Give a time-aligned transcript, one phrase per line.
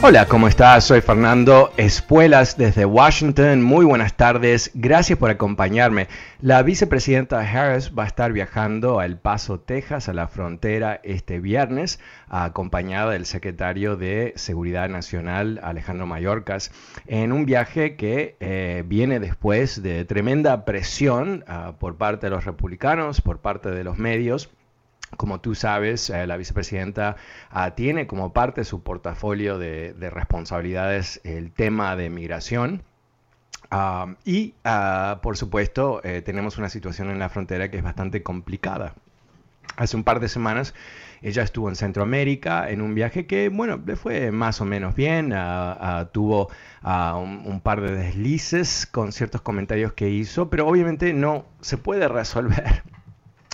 [0.00, 0.84] Hola, ¿cómo estás?
[0.84, 3.62] Soy Fernando Espuelas desde Washington.
[3.62, 4.70] Muy buenas tardes.
[4.72, 6.06] Gracias por acompañarme.
[6.40, 11.40] La vicepresidenta Harris va a estar viajando a El Paso, Texas, a la frontera este
[11.40, 11.98] viernes,
[12.28, 16.70] acompañada del secretario de Seguridad Nacional, Alejandro Mayorkas,
[17.08, 22.44] en un viaje que eh, viene después de tremenda presión uh, por parte de los
[22.44, 24.48] republicanos, por parte de los medios
[25.16, 27.16] como tú sabes, eh, la vicepresidenta
[27.54, 32.82] uh, tiene como parte de su portafolio de, de responsabilidades el tema de migración.
[33.70, 38.22] Uh, y, uh, por supuesto, eh, tenemos una situación en la frontera que es bastante
[38.22, 38.94] complicada.
[39.76, 40.74] Hace un par de semanas
[41.20, 45.34] ella estuvo en Centroamérica en un viaje que, bueno, le fue más o menos bien.
[46.12, 46.48] tuvo
[46.82, 52.08] un, un, par de deslices con ciertos comentarios que hizo, pero obviamente no se puede
[52.08, 52.82] resolver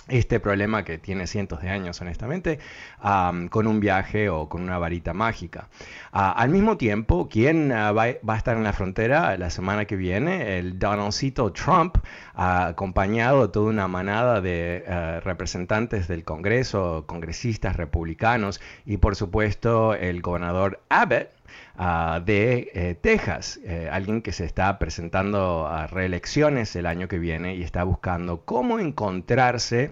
[0.07, 2.59] este problema que tiene cientos de años, honestamente,
[3.49, 5.67] con un viaje o con una varita mágica.
[6.13, 9.85] Uh, al mismo tiempo, ¿quién uh, va, va, a estar en la frontera la semana
[9.85, 10.57] que viene?
[10.57, 14.83] El Donaldcito Trump, uh, acompañado de toda una manada de
[15.23, 21.34] representantes del Congreso, congresistas republicanos y, por supuesto, el gobernador Abbott.
[21.77, 27.19] Uh, de eh, Texas, eh, alguien que se está presentando a reelecciones el año que
[27.19, 29.91] viene y está buscando cómo encontrarse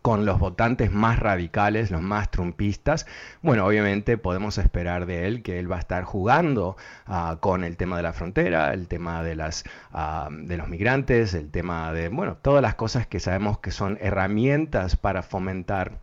[0.00, 3.06] con los votantes más radicales, los más trumpistas,
[3.42, 6.76] bueno, obviamente podemos esperar de él que él va a estar jugando
[7.08, 11.34] uh, con el tema de la frontera, el tema de, las, uh, de los migrantes,
[11.34, 15.98] el tema de, bueno, todas las cosas que sabemos que son herramientas para fomentar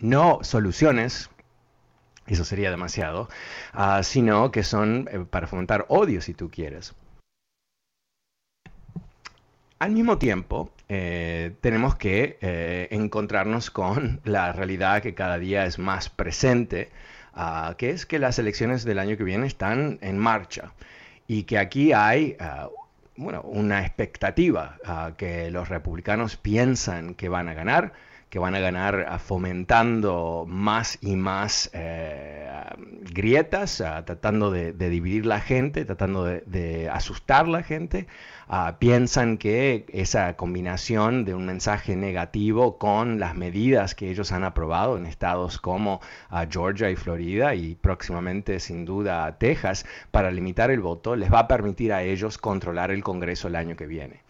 [0.00, 1.30] no soluciones,
[2.34, 3.28] eso sería demasiado,
[3.74, 6.94] uh, sino que son eh, para fomentar odio si tú quieres.
[9.78, 15.78] Al mismo tiempo, eh, tenemos que eh, encontrarnos con la realidad que cada día es
[15.78, 16.90] más presente,
[17.36, 20.72] uh, que es que las elecciones del año que viene están en marcha
[21.28, 22.70] y que aquí hay uh,
[23.16, 24.78] bueno, una expectativa
[25.16, 27.92] que los republicanos piensan que van a ganar
[28.30, 32.48] que van a ganar fomentando más y más eh,
[33.12, 38.06] grietas, tratando de, dividir la gente, tratando de, asustar la gente.
[38.50, 44.42] Uh, piensan que esa combinación de un mensaje negativo con las medidas que ellos han
[44.42, 46.00] aprobado en estados como
[46.30, 51.40] uh, Georgia y Florida y próximamente sin duda Texas para limitar el voto les va
[51.40, 54.22] a permitir a ellos controlar el Congreso el año que viene.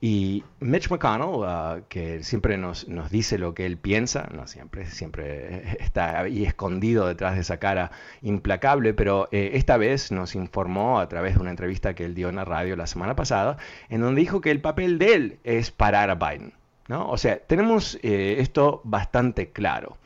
[0.00, 4.84] Y Mitch McConnell, uh, que siempre nos, nos, dice lo que él piensa, no siempre,
[4.86, 7.90] siempre está ahí escondido detrás de esa cara
[8.20, 12.28] implacable, pero eh, esta vez nos informó a través de una entrevista que él dio
[12.28, 13.56] en la radio la semana pasada,
[13.88, 16.52] en donde dijo que el papel de él es parar a Biden.
[16.88, 17.08] ¿no?
[17.08, 19.96] O sea, tenemos eh, esto bastante claro.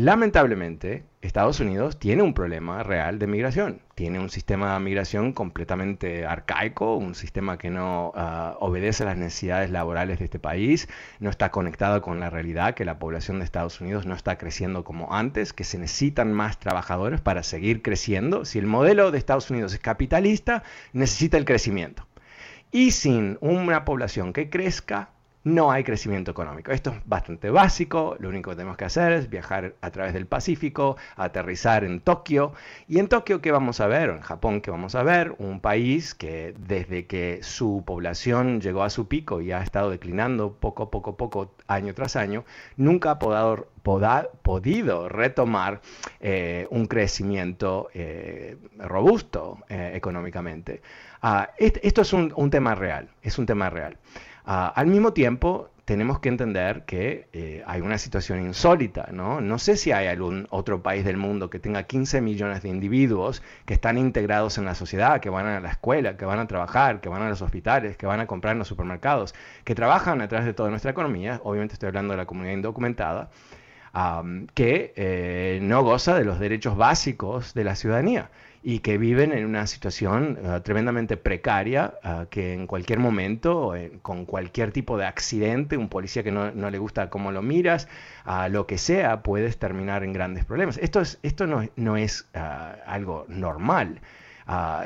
[0.00, 3.82] Lamentablemente, Estados Unidos tiene un problema real de migración.
[3.96, 9.16] Tiene un sistema de migración completamente arcaico, un sistema que no uh, obedece a las
[9.16, 10.88] necesidades laborales de este país,
[11.18, 14.84] no está conectado con la realidad que la población de Estados Unidos no está creciendo
[14.84, 18.44] como antes, que se necesitan más trabajadores para seguir creciendo.
[18.44, 22.06] Si el modelo de Estados Unidos es capitalista, necesita el crecimiento.
[22.70, 25.10] Y sin una población que crezca,
[25.48, 26.72] no hay crecimiento económico.
[26.72, 30.26] Esto es bastante básico, lo único que tenemos que hacer es viajar a través del
[30.26, 32.52] Pacífico, aterrizar en Tokio.
[32.86, 34.10] ¿Y en Tokio qué vamos a ver?
[34.10, 35.34] En Japón qué vamos a ver?
[35.38, 40.52] Un país que desde que su población llegó a su pico y ha estado declinando
[40.52, 42.44] poco, poco, poco, año tras año,
[42.76, 45.80] nunca ha podado, poda, podido retomar
[46.20, 50.82] eh, un crecimiento eh, robusto eh, económicamente.
[51.56, 53.96] Este, esto es un tema real, es un tema real.
[54.48, 59.42] Uh, al mismo tiempo, tenemos que entender que eh, hay una situación insólita, ¿no?
[59.42, 63.42] No sé si hay algún otro país del mundo que tenga 15 millones de individuos
[63.66, 67.02] que están integrados en la sociedad, que van a la escuela, que van a trabajar,
[67.02, 69.34] que van a los hospitales, que van a comprar en los supermercados,
[69.64, 73.28] que trabajan a través de toda nuestra economía, obviamente estoy hablando de la comunidad indocumentada,
[73.94, 78.30] um, que eh, no goza de los derechos básicos de la ciudadanía
[78.62, 83.92] y que viven en una situación uh, tremendamente precaria, uh, que en cualquier momento, eh,
[84.02, 87.88] con cualquier tipo de accidente, un policía que no, no le gusta cómo lo miras,
[88.26, 90.78] uh, lo que sea, puedes terminar en grandes problemas.
[90.78, 92.28] Esto, es, esto no, no es
[92.86, 94.00] algo normal.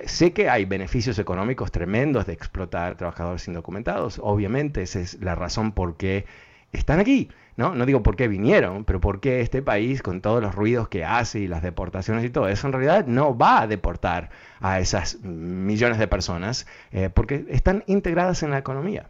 [0.07, 4.21] sé que hay beneficios económicos tremendos de explotar trabajadores indocumentados.
[4.23, 6.27] Obviamente, esa es la razón por qué
[6.73, 7.31] están aquí.
[7.57, 7.75] ¿No?
[7.75, 11.05] No digo por qué vinieron, pero por qué este país, con todos los ruidos que
[11.05, 15.21] hace y las deportaciones y todo eso, en realidad no va a deportar a esas
[15.23, 19.07] millones de personas eh, porque están integradas en la economía.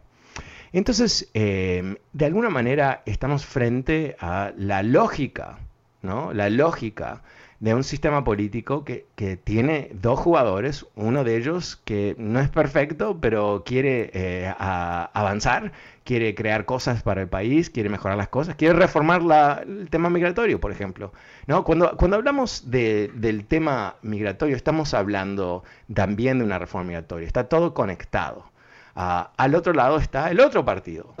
[0.73, 5.59] Entonces, eh, de alguna manera estamos frente a la lógica,
[6.01, 6.33] ¿no?
[6.33, 7.21] La lógica
[7.63, 12.49] de un sistema político que, que, tiene dos jugadores, uno de ellos que no es
[12.49, 15.71] perfecto, pero quiere eh, avanzar,
[16.03, 19.21] quiere crear cosas para el país, quiere mejorar las cosas, quiere reformar
[19.67, 21.13] el tema migratorio, por ejemplo.
[21.47, 21.63] ¿no?
[21.63, 25.63] Cuando, cuando hablamos de, del tema migratorio, estamos hablando
[25.93, 28.51] también de una reforma migratoria, está todo conectado.
[28.95, 31.15] Uh, al otro lado está el otro partido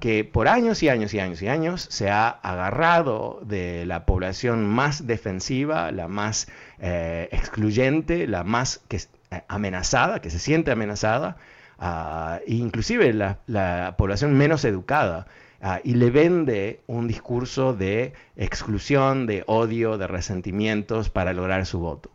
[0.00, 4.66] que por años y años y años y años se ha agarrado de la población
[4.66, 6.48] más defensiva, la más
[6.78, 11.36] eh, excluyente, la más eh, amenazada, que se siente amenazada,
[11.80, 15.26] uh, inclusive la, la, población menos educada,
[15.82, 22.10] y le vende un discurso de exclusión, de odio, de resentimientos para lograr su voto.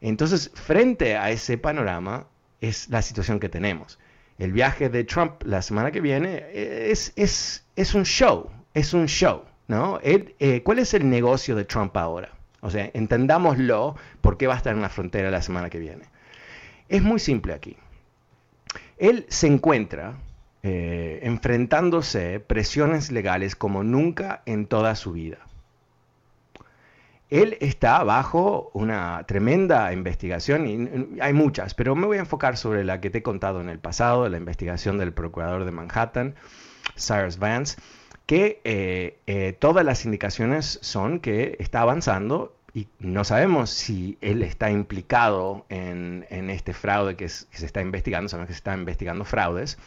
[0.00, 2.26] Entonces, frente a ese panorama,
[2.60, 3.98] es la situación que tenemos
[4.38, 9.06] el viaje de Trump la semana que viene es, es, es un show, es un
[9.06, 9.98] show, ¿no?
[10.02, 12.30] Eh, ¿Cuál es el negocio de Trump ahora?
[12.60, 16.04] O sea, entendámoslo, ¿por qué va a estar en la frontera la semana que viene?
[16.88, 17.76] Es muy simple aquí.
[18.98, 20.14] Él se encuentra
[20.62, 25.38] eh, enfrentándose presiones legales como nunca en toda su vida.
[27.30, 32.84] Él está bajo una tremenda investigación, y hay muchas, pero me voy a enfocar sobre
[32.84, 36.34] la que te he contado en el pasado, la investigación del procurador de Manhattan,
[36.96, 37.76] Cyrus Vance,
[38.26, 44.42] que eh, eh, todas las indicaciones son que está avanzando y no sabemos si él
[44.42, 49.78] está implicado en, este fraude que, se está investigando, sabemos que se está investigando fraudes,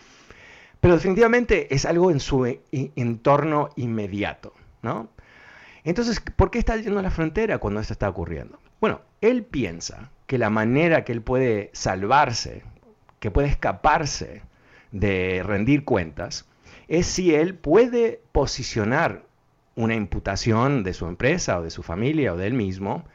[0.79, 5.09] pero definitivamente es algo en su e, entorno inmediato, ¿no?
[5.83, 8.57] Entonces, ¿por qué está yendo a la frontera cuando esto está ocurriendo?
[8.79, 12.63] Bueno, él piensa que la manera que él puede salvarse,
[13.19, 14.43] que puede escaparse
[14.91, 16.45] de rendir cuentas,
[16.87, 19.26] es si él puede posicionar
[19.77, 23.05] una imputación de su empresa o de su familia o de él mismo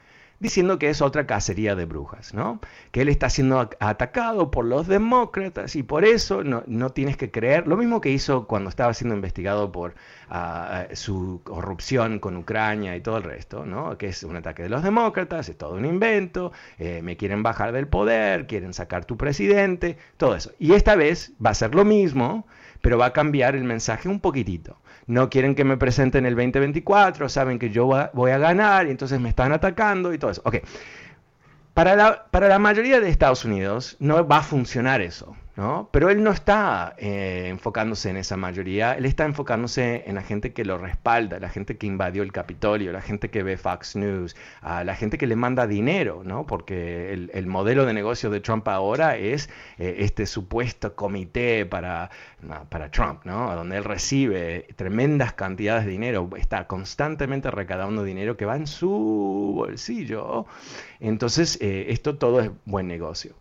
[0.42, 2.60] diciendo que es otra cacería de brujas, ¿no?
[2.90, 7.30] Que él está siendo atacado por los demócratas y por eso no, no tienes que
[7.30, 7.68] creer.
[7.68, 9.94] Lo mismo que hizo cuando estaba siendo investigado por
[10.32, 13.96] uh, su corrupción con Ucrania y todo el resto, ¿no?
[13.96, 17.70] Que es un ataque de los demócratas, es todo un invento, eh, me quieren bajar
[17.70, 20.50] del poder, quieren sacar tu presidente, todo eso.
[20.58, 22.48] Y esta vez va a ser lo mismo,
[22.80, 24.76] pero va a cambiar el mensaje un poquitito
[25.06, 28.90] no quieren que me presente en el 2024, saben que yo voy a ganar y
[28.90, 30.42] entonces me están atacando y todo eso.
[30.44, 30.56] Ok,
[31.74, 35.36] para la, para la mayoría de Estados Unidos no va a funcionar eso.
[35.56, 35.88] ¿No?
[35.92, 40.52] Pero él no está eh, enfocándose en esa mayoría, él está enfocándose en la gente
[40.52, 44.36] que lo respalda, la gente que invadió el Capitolio, la gente que ve Fox News,
[44.62, 46.46] la gente que le manda dinero, ¿no?
[46.46, 52.10] Porque el, el modelo de negocio de Trump ahora es eh, este supuesto comité para,
[52.68, 53.54] para Trump, ¿no?
[53.54, 59.52] Donde él recibe tremendas cantidades de dinero, está constantemente recaudando dinero que va en su
[59.56, 60.46] bolsillo.
[61.00, 63.34] Entonces, eh, esto todo es buen negocio.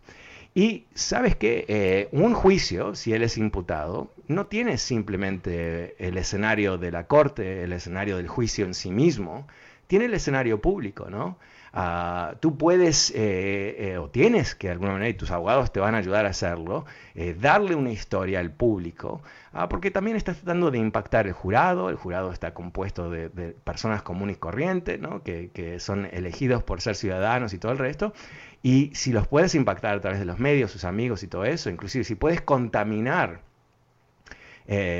[0.54, 6.76] Y sabes que eh, un juicio, si él es imputado, no tiene simplemente el escenario
[6.76, 9.46] de la corte, el escenario del juicio en sí mismo,
[9.86, 11.38] tiene el escenario público, ¿no?
[11.74, 15.80] Uh, tú puedes, eh, eh, o tienes que de alguna manera, y tus abogados te
[15.80, 19.22] van a ayudar a hacerlo, eh, darle una historia al público,
[19.54, 23.30] uh, porque también estás tratando de impactar el jurado, el jurado está compuesto de,
[23.64, 25.22] personas comunes y corrientes, ¿no?
[25.22, 28.12] que, son elegidos por ser ciudadanos y todo el resto,
[28.62, 31.70] y si los puedes impactar a través de los medios, sus amigos y todo eso,
[31.70, 33.40] inclusive si puedes contaminar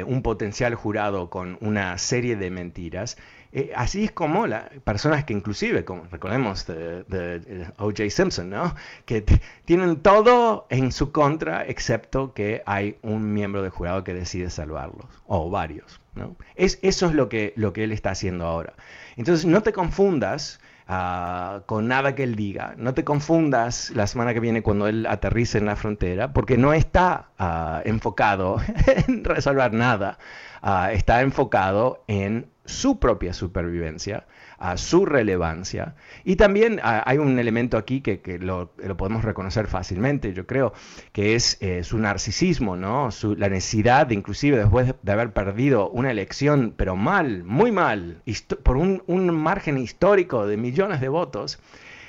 [0.07, 3.17] un potencial jurado con una serie de mentiras,
[3.55, 8.09] eh, así es como las personas que inclusive, como recordemos de, de O.J.
[8.09, 8.75] Simpson, ¿no?
[9.05, 9.23] que
[9.67, 15.07] tienen todo en su contra excepto que hay un miembro del jurado que decide salvarlos,
[15.27, 16.01] o varios.
[16.15, 16.35] ¿no?
[16.55, 18.73] Es, eso es lo que, lo que él está haciendo ahora.
[19.17, 22.75] Entonces no te confundas Uh, con nada que él diga.
[22.77, 26.73] No te confundas la semana que viene cuando él aterrice en la frontera, porque no
[26.73, 28.61] está uh, enfocado
[29.07, 30.19] en resolver nada,
[30.63, 34.27] uh, está enfocado en su propia supervivencia
[34.59, 35.97] a su relevancia.
[36.25, 40.73] Y también ah, hay un elemento aquí que, lo, podemos reconocer fácilmente, yo creo,
[41.13, 43.09] que es eh, su narcisismo, ¿no?
[43.37, 48.23] la necesidad, de, inclusive después de haber perdido una elección, pero mal, muy mal,
[48.63, 51.59] por un, un margen histórico de millones de votos,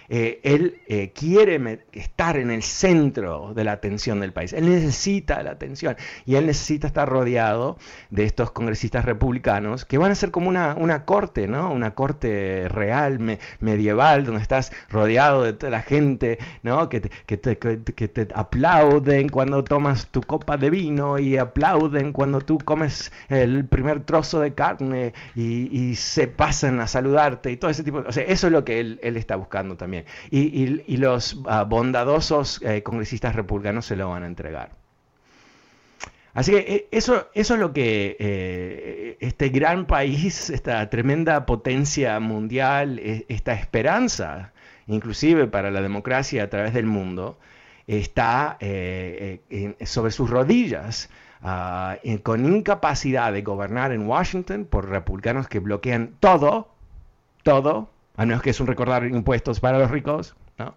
[0.10, 4.54] eh, él eh, quiere estar en el centro de la atención del país.
[4.54, 5.96] Él necesita la atención
[6.26, 7.78] y él necesita estar rodeado
[8.10, 11.72] de estos congresistas republicanos que van a ser como una, corte, ¿no?
[11.72, 13.20] Una corte real,
[13.60, 16.90] medieval, donde estás rodeado de toda la gente, ¿no?
[16.90, 22.14] Que te, que, te, que te, aplauden cuando tomas tu copa de vino y aplauden
[22.14, 27.70] cuando tú comes el primer trozo de carne y, se pasan a saludarte y todo
[27.70, 28.10] ese tipo de...
[28.10, 29.93] O sea, eso es lo que él está buscando también.
[30.32, 34.72] Y, los ah, bondadosos eh, congresistas republicanos se lo van a entregar.
[36.34, 43.00] Así que eh, eso, es lo que eh, este gran país, esta tremenda potencia mundial,
[43.28, 44.52] esta esperanza,
[44.88, 47.38] inclusive para la democracia a través del mundo,
[47.86, 48.58] está
[49.84, 51.10] sobre sus rodillas.
[51.46, 56.70] Ah, con incapacidad de gobernar en Washington por republicanos que bloquean todo,
[57.44, 60.76] todo, a menos que es un recordar impuestos para los ricos, ¿no?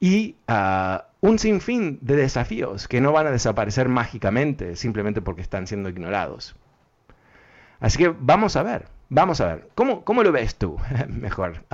[0.00, 5.66] y uh, un sinfín de desafíos que no van a desaparecer mágicamente simplemente porque están
[5.66, 6.54] siendo ignorados.
[7.80, 8.86] Así que vamos a ver.
[9.10, 10.76] Vamos a ver, ¿cómo, cómo lo ves tú?
[11.08, 11.64] Mejor.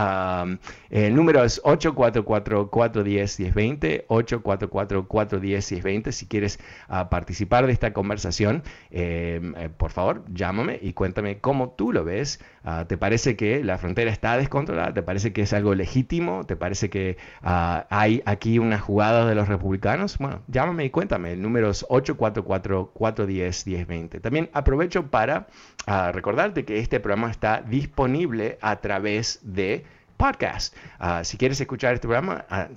[0.90, 6.12] el número es 844-410-1020, 844-410-1020.
[6.12, 8.62] Si quieres uh, participar de esta conversación,
[8.92, 12.38] em, eh, por favor, llámame y cuéntame cómo tú lo ves.
[12.64, 14.94] Uh, ¿Te parece que la frontera está descontrolada?
[14.94, 16.46] ¿Te parece que es algo legítimo?
[16.46, 20.18] ¿Te parece que uh, hay aquí una jugada de los republicanos?
[20.18, 21.32] Bueno, llámame y cuéntame.
[21.32, 24.20] El número es 844-410-1020.
[24.20, 25.48] También aprovecho para
[26.12, 29.84] recordarte que este programa está disponible a través de
[30.16, 30.74] podcast.
[30.98, 32.68] Ah, si quieres escuchar este programa ah,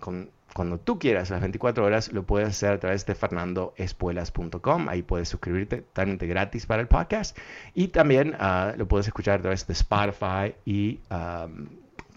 [0.54, 4.90] cuando tú quieras, las 24 horas, lo puedes hacer a través de fernandoespuelas.com.
[4.90, 7.38] Ahí puedes suscribirte totalmente gratis para el podcast.
[7.74, 11.00] Y también ah, lo puedes escuchar a través de Spotify y...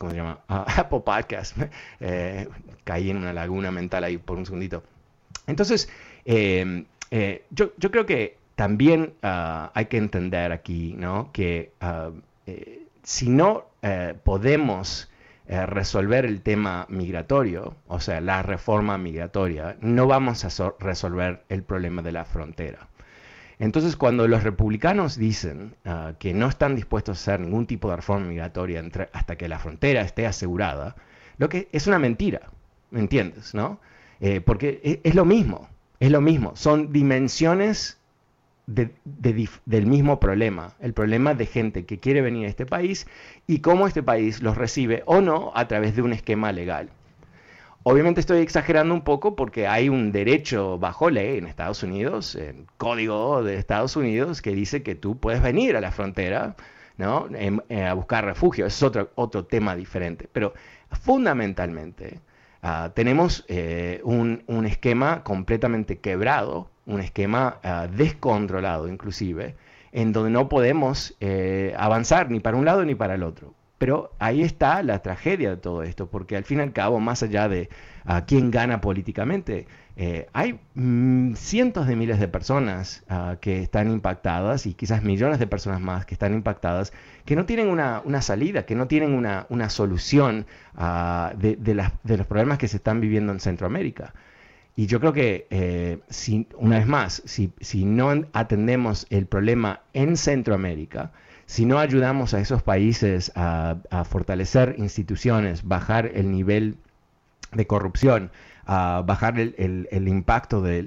[0.01, 0.41] ¿cómo se llama?
[0.49, 1.57] Apple Podcast.
[2.01, 2.49] Eh,
[2.85, 4.83] caí en una laguna mental ahí por un segundito.
[5.47, 5.91] Entonces,
[6.25, 11.33] em, eh, yo, yo, creo que también hay que entender aquí ¿no?
[11.33, 11.73] que
[12.45, 15.11] eh, si no eh, podemos
[15.49, 21.62] eh, resolver el tema migratorio, o sea, la reforma migratoria, no vamos a resolver el
[21.62, 22.88] problema de la frontera.
[23.59, 27.97] Entonces, cuando los republicanos dicen ah, que no están dispuestos a hacer ningún tipo de
[27.97, 30.97] reforma migratoria hasta que la frontera esté asegurada,
[31.38, 32.50] lo que es una mentira,
[32.90, 33.55] ¿me entiendes?
[33.55, 33.81] ¿no?
[34.45, 38.00] porque es, es, lo mismo, es lo mismo, son dimensiones
[38.67, 43.07] del mismo problema, el problema de gente que quiere venir a este país
[43.47, 46.90] y cómo este país los recibe o no a través de un esquema legal.
[47.83, 52.67] Obviamente estoy exagerando un poco porque hay un derecho bajo ley en Estados Unidos, el
[52.76, 56.57] código de Estados Unidos, que dice que tú puedes venir a la frontera
[57.00, 57.29] ¿no?
[57.35, 58.67] Eh, a buscar refugio.
[58.67, 60.29] es otro, otro tema diferente.
[60.31, 60.52] Pero
[60.90, 62.21] fundamentalmente
[62.62, 69.55] ah, tenemos eh, un, un esquema completamente quebrado un esquema ah, descontrolado inclusive,
[69.93, 73.55] en donde no podemos eh, avanzar ni para un lado ni para el otro.
[73.79, 77.23] Pero ahí está la tragedia de todo esto, porque al fin y al cabo, más
[77.23, 77.71] allá de
[78.07, 83.91] uh, quién gana políticamente, eh, hay mm, cientos de miles de personas ah, que están
[83.91, 86.93] impactadas y quizás millones de personas más que están impactadas,
[87.25, 90.47] que no tienen una, salida, que no tienen una, solución
[90.77, 94.13] de, de los problemas que se están viviendo en Centroamérica.
[94.77, 100.17] Y yo creo que, eh, si, una vez más, si, no atendemos el problema en
[100.17, 101.12] Centroamérica,
[101.47, 103.77] si no ayudamos a esos países a,
[104.09, 106.77] fortalecer instituciones, bajar el nivel
[107.53, 108.31] de corrupción,
[108.67, 110.87] a bajar el, impacto de,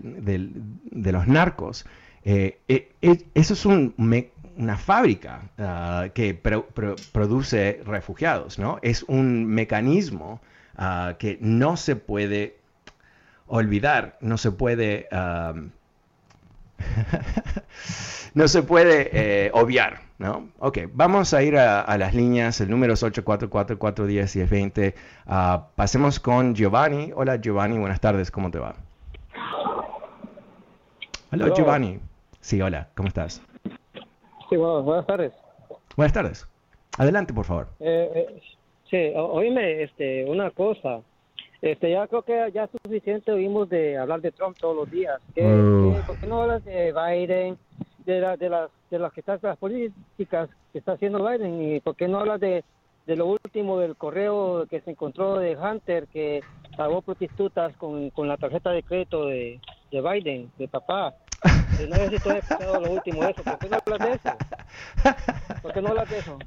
[0.92, 1.86] los narcos,
[2.24, 2.90] eh, eh,
[3.34, 8.80] eso es una fábrica ah, que produce refugiados, ¿no?
[8.82, 10.42] Es un mecanismo
[10.78, 12.63] ah, que no se puede
[13.48, 15.08] olvidar, no se puede,
[18.34, 20.50] no se puede eh, obviar, ¿no?
[20.60, 24.96] Ok, vamos a ir a, las líneas, el número es 844 y 1020.
[25.26, 27.12] Uh, pasemos con Giovanni.
[27.16, 28.76] Hola Giovanni, buenas tardes, ¿cómo te va?
[31.32, 32.00] Hola Giovanni.
[32.42, 33.42] Sí, hola, ¿cómo estás?
[34.50, 35.34] Sí, buenas tardes.
[35.96, 36.48] Buenas tardes.
[36.98, 37.70] Adelante, por favor.
[37.80, 38.42] Eh, eh,
[38.90, 41.00] sí, oíme este, una cosa.
[41.64, 45.22] Este, ya creo que ya es suficiente oímos de hablar de Trump todos los días.
[45.34, 45.44] ¿Qué,
[46.06, 47.58] ¿Por qué no hablas de Biden,
[48.00, 51.80] de, la, de, las, de las que están las políticas que está haciendo Biden y
[51.80, 52.66] por qué no hablas de,
[53.06, 56.44] de lo último del correo que se encontró de Hunter que
[56.76, 61.14] pagó prostitutas con, con la tarjeta de crédito de, de Biden, de papá.
[61.90, 63.44] No sé si tú has escuchado lo último de eso.
[63.44, 64.38] ¿Por qué no hablas de eso?
[65.62, 66.38] ¿Por qué no hablas de eso?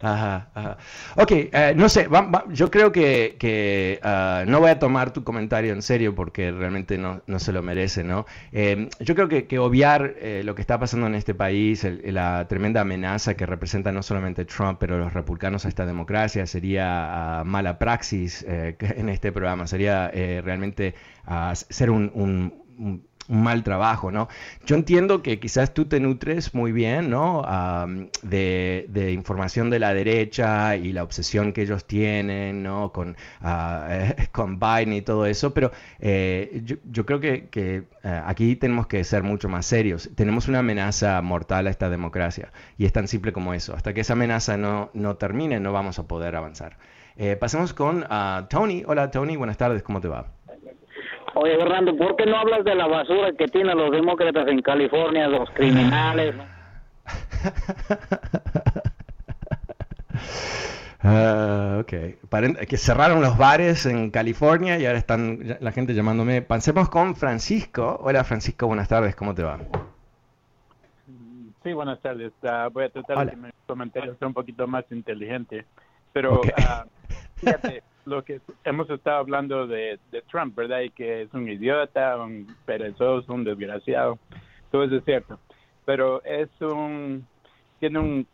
[0.00, 0.50] Ajá.
[1.16, 3.36] Ok, eh, no sé, va- yo creo que,
[4.02, 7.62] ah, no voy a tomar tu comentario en serio porque realmente no, no se lo
[7.62, 8.26] merece, ¿no?
[8.52, 12.46] Eh, yo creo que, obviar eh, lo que está pasando en este país, el- la
[12.48, 17.44] tremenda amenaza que representa no solamente Trump, pero los republicanos a esta democracia, sería ah,
[17.44, 20.08] mala praxis eh, en este programa, sería
[20.42, 20.94] realmente
[21.26, 22.12] ah, ser un
[23.28, 24.28] un mal trabajo, ¿no?
[24.66, 27.42] Yo entiendo que quizás tú te nutres muy bien, ¿no?
[28.22, 32.92] De, información de la derecha y la obsesión que ellos tienen, ¿no?
[32.92, 38.22] Con, ah, con Biden y todo eso, pero eh, yo, yo creo que, que, eh,
[38.26, 40.10] aquí tenemos que ser mucho más serios.
[40.14, 43.74] Tenemos una amenaza mortal a esta democracia y es tan simple como eso.
[43.74, 46.76] Hasta que esa amenaza no, no termine, no vamos a poder avanzar.
[47.16, 48.84] Eh, pasemos con ah, Tony.
[48.86, 50.33] Hola Tony, buenas tardes, ¿cómo te va?
[51.34, 55.28] Oye, Fernando, ¿por qué no hablas de la basura que tienen los demócratas en California,
[55.28, 56.34] los criminales?
[61.06, 61.92] Ah, ok.
[62.66, 66.40] Que cerraron los bares en California y ahora están la gente llamándome.
[66.40, 67.98] Pasemos con Francisco.
[68.02, 69.58] Hola Francisco, buenas tardes, ¿cómo te va?
[71.62, 72.32] Sí, buenas tardes.
[72.42, 73.24] Ah, voy a tratar Hola.
[73.26, 75.66] de que mi comentario sea un poquito más inteligente.
[76.14, 76.48] Pero Ok.
[76.56, 76.84] ah,
[77.36, 80.80] fíjate, lo que hemos estado hablando de, de Trump, ¿verdad?
[80.80, 84.18] Y que es un idiota, un perezoso, un desgraciado.
[84.70, 85.38] Todo eso es cierto.
[85.84, 87.26] Pero es un.
[87.80, 88.26] Tiene un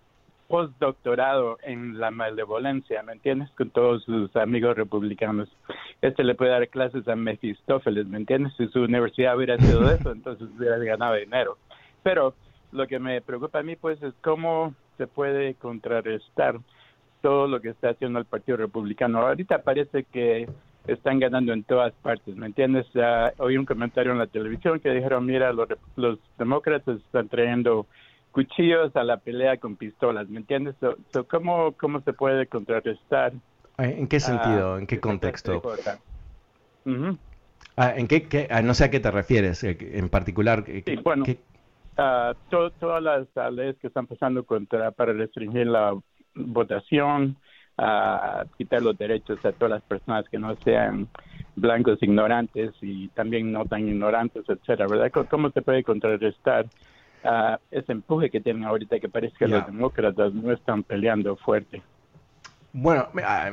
[0.50, 3.48] postdoctorado en la malevolencia, ¿me entiendes?
[3.56, 5.48] Con todos sus amigos republicanos.
[6.02, 8.52] Este le puede dar clases a Mefistófeles, ¿me entiendes?
[8.56, 11.56] Si su universidad hubiera sido eso, entonces hubiera ganado dinero.
[12.02, 12.34] Pero
[12.72, 16.58] lo que me preocupa a mí, pues, es cómo se puede contrarrestar
[17.20, 19.20] todo lo que está haciendo el Partido Republicano.
[19.20, 20.48] Ahorita parece que
[20.86, 22.86] están ganando en todas partes, ¿me entiendes?
[22.96, 27.86] Ah, oí un comentario en la televisión que dijeron, mira, los, los demócratas están trayendo
[28.30, 30.74] cuchillos a la pelea con pistolas, ¿me entiendes?
[30.80, 33.32] So, so, ¿cómo, ¿Cómo se puede contrarrestar?
[33.78, 34.74] Eh, ¿En qué sentido?
[34.74, 35.62] ah, ¿En qué contexto?
[36.84, 37.18] Ujú.
[37.76, 40.64] Ah, ¿En qué, qué- ah, no sé a qué te refieres eh, en particular.
[40.64, 41.24] ¿qué- Sí, bueno.
[41.24, 41.38] qué-
[41.96, 45.98] Ah, to- todas las ah, leyes que están pasando contra para restringir la
[46.34, 47.36] votación,
[47.78, 51.08] a quitar los derechos a todas las personas que no sean
[51.56, 55.10] blancos ignorantes y también no tan ignorantes, etcétera, ¿verdad?
[55.12, 56.66] ¿Cómo- ¿Cómo se puede contrarrestar
[57.70, 61.82] ese empuje que tienen ahorita que parece que los demócratas no están peleando fuerte?
[62.72, 63.50] Bueno, ah,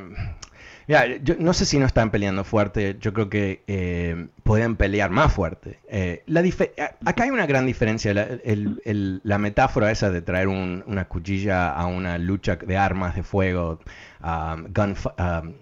[0.88, 5.10] mira, yo no sé si no están peleando fuerte, yo creo que eh, pueden pelear
[5.12, 5.80] más fuerte.
[5.90, 6.42] Eh, la
[7.06, 11.06] acá hay una gran diferencia, la, el- el- la metáfora esa de traer un- una
[11.08, 13.80] cuchilla a una lucha de armas de fuego,
[14.24, 14.66] um,
[15.20, 15.54] um,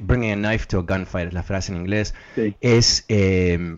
[0.00, 2.54] bringing a knife to a gunfight, es la frase en inglés, Sí.
[2.60, 3.04] es...
[3.08, 3.76] eh,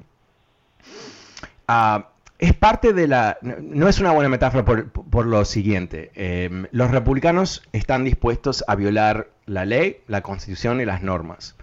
[2.38, 3.38] es parte de la...
[3.42, 6.10] No, no es una buena metáfora por, por lo siguiente.
[6.14, 11.56] eh, los republicanos están dispuestos a violar la ley, la constitución y las normas.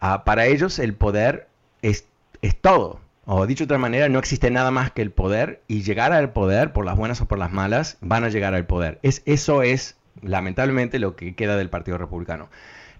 [0.00, 1.48] Ah, para ellos el poder
[1.82, 2.06] es,
[2.42, 3.00] es todo.
[3.26, 6.32] O dicho de otra manera, no existe nada más que el poder y llegar al
[6.32, 8.98] poder, por las buenas o por las malas, van a llegar al poder.
[9.02, 12.48] Es, eso es, lamentablemente, lo que queda del Partido Republicano.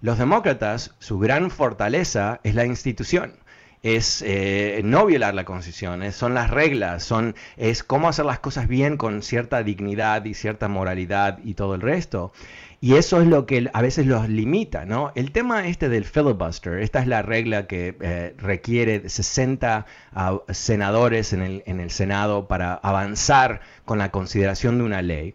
[0.03, 3.35] Los demócratas, su gran fortaleza es la institución
[3.83, 8.69] es eh, no violar la constitución, son las reglas, son, es cómo hacer las cosas
[8.69, 12.33] bien con cierta dignidad y cierta moralidad y todo el resto.
[12.83, 15.13] Y eso es lo que a veces los limita, ¿no?
[15.15, 21.35] El tema este del filibuster, esta es la regla que eh, requiere 60 ah, senadores
[21.35, 25.35] en el, en el Senado para avanzar con la consideración de una ley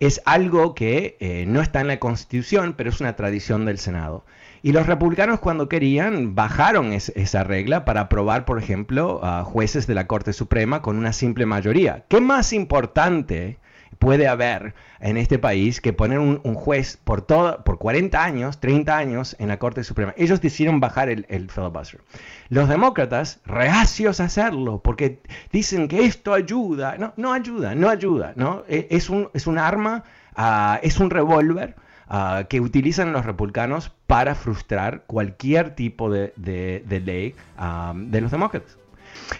[0.00, 4.24] es algo que eh, no está en la Constitución, pero es una tradición del Senado.
[4.60, 9.86] Y los republicanos cuando querían bajaron es- esa regla para aprobar, por ejemplo, a jueces
[9.86, 12.04] de la Corte Suprema con una simple mayoría.
[12.08, 13.58] ¿Qué más importante
[13.98, 18.96] puede haber en este país que poner un, juez por, todo, por 40 años, 30
[18.96, 20.14] años en la Corte Suprema?
[20.16, 22.00] Ellos decidieron bajar el, el filibuster.
[22.48, 25.20] Los demócratas, reacios a hacerlo, porque
[25.52, 26.96] dicen que esto ayuda.
[26.98, 28.32] No, no ayuda, no ayuda.
[28.36, 28.62] ¿no?
[28.68, 30.04] E- Es, un, es un arma,
[30.36, 31.74] ah, es un revólver
[32.08, 38.20] ah, que utilizan los republicanos para frustrar cualquier tipo de, de- de ley ah, de
[38.20, 38.76] los demócratas.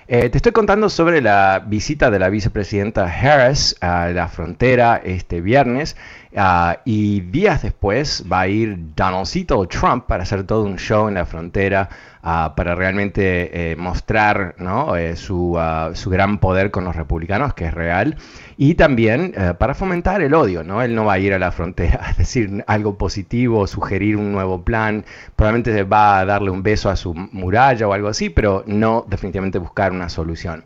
[0.06, 5.40] Eh, te estoy contando sobre la visita de la vicepresidenta Harris a la frontera este
[5.40, 5.96] viernes
[6.32, 11.14] uh, y días después va a ir Donaldcito Trump para hacer todo un show en
[11.14, 11.88] la frontera
[12.24, 14.96] uh, para realmente eh, mostrar ¿no?
[14.96, 18.16] eh, su, uh, su, gran poder con los republicanos, que es real,
[18.56, 20.64] y también eh, para fomentar el odio.
[20.64, 20.82] ¿no?
[20.82, 24.64] Él no va a ir a la frontera a decir algo positivo, sugerir un nuevo
[24.64, 25.04] plan,
[25.36, 29.58] probablemente va a darle un beso a su muralla o algo así, pero no definitivamente
[29.58, 30.64] buscar una solución.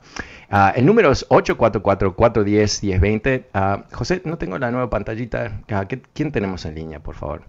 [0.50, 3.44] Uh, el número es 844-410-1020.
[3.52, 5.60] Uh, José, no tengo la nueva pantallita.
[5.70, 7.42] Uh, ¿Quién tenemos en línea, por favor?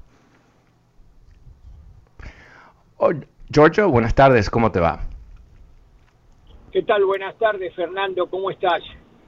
[3.51, 4.99] Giorgio, buenas tardes, ¿cómo te va?
[6.71, 7.03] ¿Qué tal?
[7.03, 8.83] Buenas tardes, Fernando, ¿cómo estás?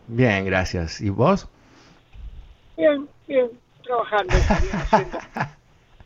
[0.05, 1.01] Bien, gracias.
[1.01, 1.49] ¿Y vos?
[2.77, 3.49] Bien, bien,
[3.83, 4.33] trabajando,
[4.89, 5.17] haciendo,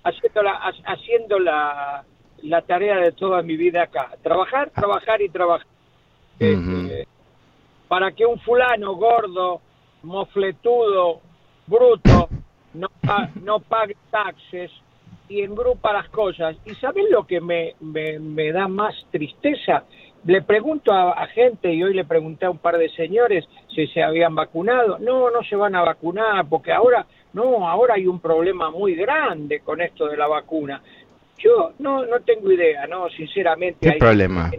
[0.02, 0.52] haciendo, la,
[0.86, 2.06] haciendo la,
[2.44, 4.12] la, tarea de toda mi vida acá.
[4.24, 5.68] Trabajar, trabajar y trabajar.
[6.40, 6.86] Uh -huh.
[6.86, 7.08] este,
[7.90, 9.60] para que un fulano gordo,
[10.04, 11.20] mofletudo,
[11.68, 12.30] bruto,
[12.74, 12.88] no,
[13.44, 14.72] no pague taxes
[15.30, 16.56] y engrupa las cosas.
[16.66, 19.84] ¿Y saben lo que me, me, me da más tristeza?
[20.26, 23.88] Le pregunto a, a, gente, y hoy le pregunté a un par de señores si
[23.88, 24.98] se habían vacunado.
[25.00, 29.60] No, no se van a vacunar, porque ahora, no, ahora hay un problema muy grande
[29.60, 30.82] con esto de la vacuna.
[31.38, 33.80] Yo no, no tengo idea, no, sinceramente.
[33.82, 34.52] ¿Qué hay problema?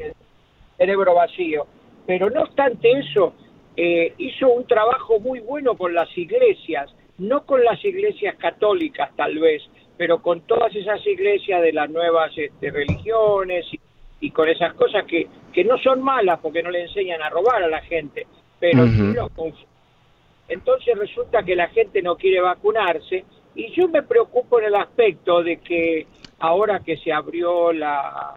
[0.77, 1.67] Cerebro vacío
[2.07, 3.35] pero no obstante eso,
[3.77, 9.39] eh, hizo un trabajo muy bueno con las iglesias, no con las iglesias católicas tal
[9.39, 9.63] vez,
[9.97, 13.81] pero con todas esas iglesias de las nuevas este, religiones y,
[14.21, 17.63] y, con esas cosas que, que no son malas porque no le enseñan a robar
[17.63, 18.27] a la gente,
[18.59, 19.15] pero uh -huh.
[19.15, 19.55] los
[20.49, 25.43] Entonces resulta que la gente no quiere vacunarse y yo me preocupo en el aspecto
[25.43, 26.07] de que
[26.39, 28.35] ahora que se abrió la,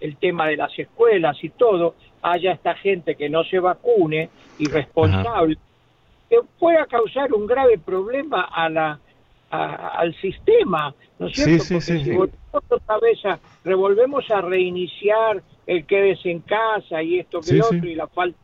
[0.00, 5.56] el tema de las escuelas y todo, haya esta gente que no se vacune, irresponsable,
[5.56, 5.64] Ajá.
[6.28, 8.98] que pueda causar un grave problema a la,
[9.50, 11.64] a, al sistema, ¿no es cierto?
[11.64, 16.40] Sí, sí, Porque sí, si volvemos otra vez a, revolvemos a reiniciar el quédese en
[16.40, 18.38] casa y esto que el otro y la falta...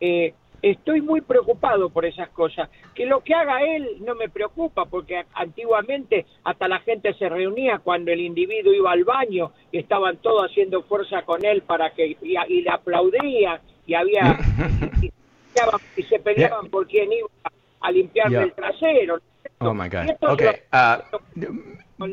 [0.00, 2.70] Eh, estoy muy preocupado por esas cosas.
[2.94, 7.80] Que lo que haga él no me preocupa, porque antiguamente hasta la gente se reunía
[7.80, 12.16] cuando el individuo iba al baño y estaban todos haciendo fuerza con él para que
[12.22, 14.38] y, y le aplaudía y había
[15.02, 15.12] y,
[15.96, 17.28] y, se peleaban por quién iba
[17.80, 18.44] a limpiarle Yeah.
[18.44, 19.18] el trasero.
[19.70, 20.10] Oh my God.
[20.20, 20.42] Ok.
[20.72, 21.02] ah,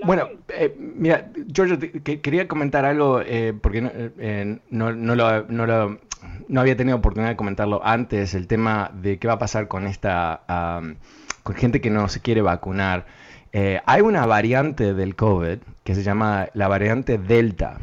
[0.06, 5.16] bueno, eh, mira, Giorgio, te- que- quería comentar algo eh, porque no, eh, no, no
[5.16, 5.98] lo, no, lo-
[6.48, 9.88] no había tenido oportunidad de comentarlo antes, el tema de qué va a pasar con
[9.88, 10.96] esta, am,
[11.44, 13.06] con gente que no se quiere vacunar.
[13.52, 17.80] Eh, hay una variante del COVID que se llama la variante Delta.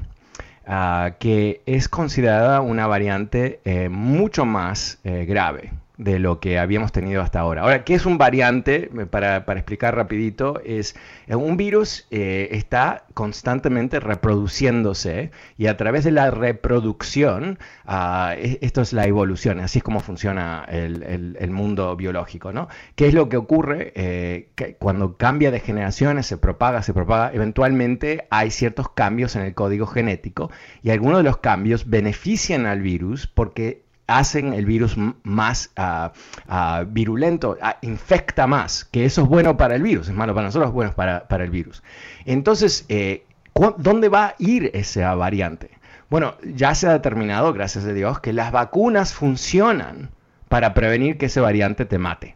[0.68, 6.92] ah, que es considerada una variante eh, mucho más eh, grave de lo que habíamos
[6.92, 7.62] tenido hasta ahora.
[7.62, 8.90] Ahora, ¿qué es un variante?
[9.11, 16.11] Para, explicar rapidito, es eh, un virus eh, está constantemente reproduciéndose y a través de
[16.11, 22.52] la reproducción, ah, e- esto es la evolución, así es como funciona el mundo biológico,
[22.52, 22.68] ¿no?
[22.94, 27.32] ¿Qué es lo que ocurre eh, que cuando cambia de generaciones, se propaga, se propaga,
[27.32, 30.50] eventualmente hay ciertos cambios en el código genético
[30.82, 36.12] y algunos de los cambios benefician al virus porque hacen el virus más ah,
[36.48, 40.46] ah, virulento, ah, infecta más, que eso es bueno para el virus, es malo para
[40.46, 41.82] nosotros, es bueno para, para el virus.
[42.24, 45.70] Entonces, eh, ¿cu- ¿dónde va a ir esa variante?
[46.08, 50.10] Bueno, ya se ha determinado, gracias a Dios, que las vacunas funcionan
[50.48, 52.36] para prevenir que ese variante te mate.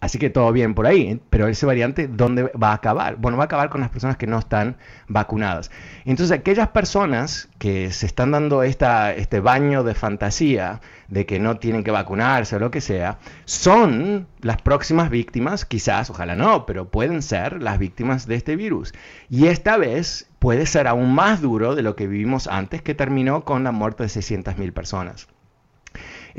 [0.00, 3.16] Así que todo bien por ahí, pero ese variante, ¿dónde va a acabar?
[3.16, 5.70] Bueno, va a acabar con las personas que no están vacunadas.
[6.06, 11.58] Entonces, aquellas personas que se están dando esta, este baño de fantasía de que no
[11.58, 16.88] tienen que vacunarse o lo que sea, son las próximas víctimas, quizás, ojalá no, pero
[16.88, 18.94] pueden ser las víctimas de este virus.
[19.28, 23.44] Y esta vez puede ser aún más duro de lo que vivimos antes, que terminó
[23.44, 25.28] con la muerte de 600.000 personas.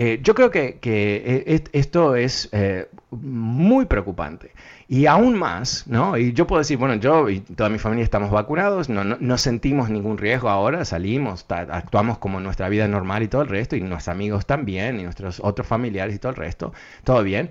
[0.03, 4.51] Eh, yo creo que, que, eh, est- esto es eh, muy preocupante.
[4.87, 6.17] Y aún más, ¿no?
[6.17, 9.89] Y yo puedo decir, bueno, yo y toda mi familia estamos vacunados, no, no, sentimos
[9.91, 14.07] ningún riesgo ahora, salimos, actuamos como nuestra vida normal y todo el resto, y nuestros
[14.07, 17.49] amigos también, y nuestros otros familiares y todo el resto, todo bien.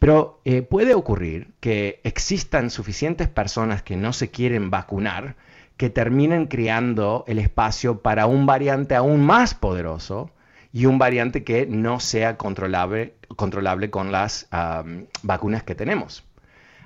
[0.00, 5.36] Pero puede ocurrir que existan suficientes personas que no se quieren vacunar
[5.76, 10.30] que terminen creando el espacio para un variante aún más poderoso
[10.72, 16.24] y un variante que no sea controlable, controlable con las um, vacunas que tenemos.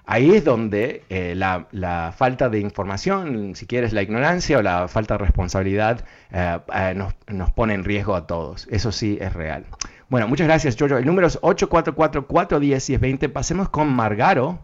[0.06, 4.88] ahí es donde eh, la, la, falta de información, si quieres la ignorancia o la
[4.88, 8.66] falta de responsabilidad, eh, eh, nos, nos, pone en riesgo a todos.
[8.70, 9.66] Eso sí es real.
[10.08, 10.98] Bueno, muchas gracias, Giorgio.
[10.98, 13.32] El número es 844-410-1020.
[13.32, 14.60] Pasemos con Margaro.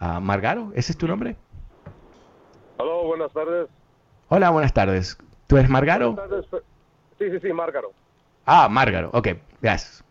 [0.00, 1.36] Uh, Margaro, ¿ese es tu nombre?
[2.76, 3.68] Hola, buenas tardes.
[4.28, 5.18] Hola, buenas tardes.
[5.46, 6.12] ¿Tú eres Margaro?
[6.12, 6.64] Buenas tardes.
[7.18, 7.92] Sí, sí, sí, Márgaro.
[8.46, 9.28] Ah, Márgaro, ok,
[9.60, 10.04] gracias.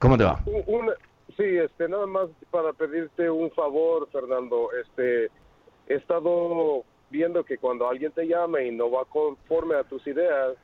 [0.00, 0.40] ¿Cómo te va?
[0.44, 0.90] Un, un,
[1.36, 4.70] sí, este, nada más para pedirte un favor, Fernando.
[4.72, 5.30] Este,
[5.86, 10.56] he estado viendo que cuando alguien te llama y no va conforme a tus ideas,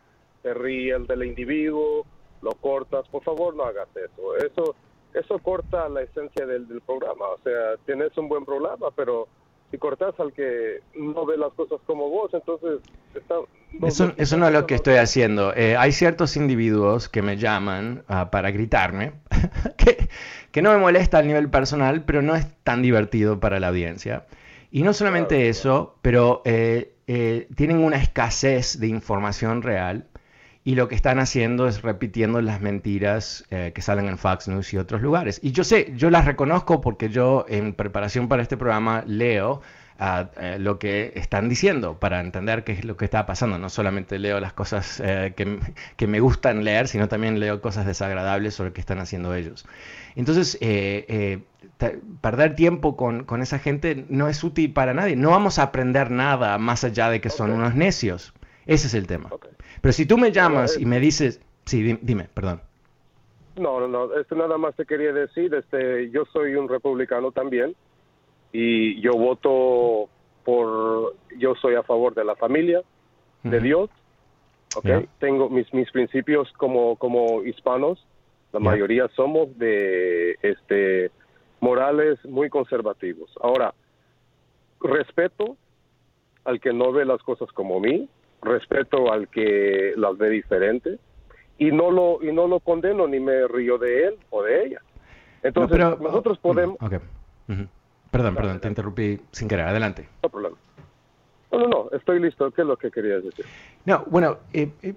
[0.43, 2.05] te ríes del individuo,
[2.43, 3.09] lo cortas.
[3.09, 4.37] Por favor, no hagas eso.
[4.37, 4.75] Eso,
[5.15, 7.27] eso corta la esencia del, del programa.
[7.29, 9.29] O sea, tienes un buen programa, pero
[9.73, 12.81] si cortas al que no ve las cosas como vos, entonces
[13.15, 13.37] está,
[13.73, 15.55] no, eso, eso, no es lo que estoy haciendo.
[15.57, 19.15] Eh, hay ciertos individuos que me llaman uh, para gritarme,
[19.79, 20.09] que,
[20.51, 24.27] que, no me molesta a nivel personal, pero no es tan divertido para la audiencia.
[24.71, 30.07] Y no solamente claro, eso, pero eh, eh, tienen una escasez de información real
[30.65, 34.73] y lo que están haciendo es repitiendo las mentiras eh, que salen en Fox News
[34.73, 35.41] y otros lugares.
[35.43, 39.61] Y yo sé, yo las reconozco porque yo en preparación para este programa leo
[39.99, 43.59] uh, uh, lo que están diciendo para entender qué es lo que está pasando.
[43.59, 45.59] No solamente leo las cosas uh, que,
[45.97, 49.67] que, me gustan leer, sino también leo cosas desagradables sobre qué están haciendo ellos.
[50.15, 55.17] Entonces, eh, eh, perder tiempo con, con, esa gente no es útil para nadie.
[55.17, 57.61] No vamos a aprender nada más allá de que son okay.
[57.61, 58.35] unos necios.
[58.67, 59.29] Ese es el tema.
[59.31, 59.51] Okay.
[59.81, 62.61] Pero si tú me llamas y me dices, sí, dime, perdón.
[63.57, 67.75] No, no, no, esto nada más te quería decir, este, yo soy un republicano también
[68.51, 70.09] y yo voto
[70.45, 73.51] por, yo soy a favor de la familia, uh -huh.
[73.51, 73.91] de Dios,
[74.77, 74.85] ¿ok?
[74.85, 75.05] Yeah.
[75.19, 78.07] Tengo mis, mis principios como, como hispanos,
[78.53, 78.71] la yeah.
[78.71, 81.11] mayoría somos de, este,
[81.61, 83.31] morales muy conservativos.
[83.41, 83.73] Ahora,
[84.81, 85.57] respeto
[86.45, 88.09] al que no ve las cosas como mí,
[88.43, 90.99] respeto al que las ve diferente
[91.59, 94.81] y no lo y no lo condeno ni me río de él o de ella.
[95.43, 96.99] Entonces, no, pero, nosotros podemos okay.
[96.99, 97.69] uh -huh.
[98.11, 99.67] Perdón, perdón, te interrumpí sin querer.
[99.67, 100.07] Adelante.
[100.23, 100.57] No problema.
[101.53, 102.51] No, no, no, estoy listo.
[102.51, 103.45] ¿Qué es lo que querías decir?
[103.85, 104.95] No, bueno, eh, eh,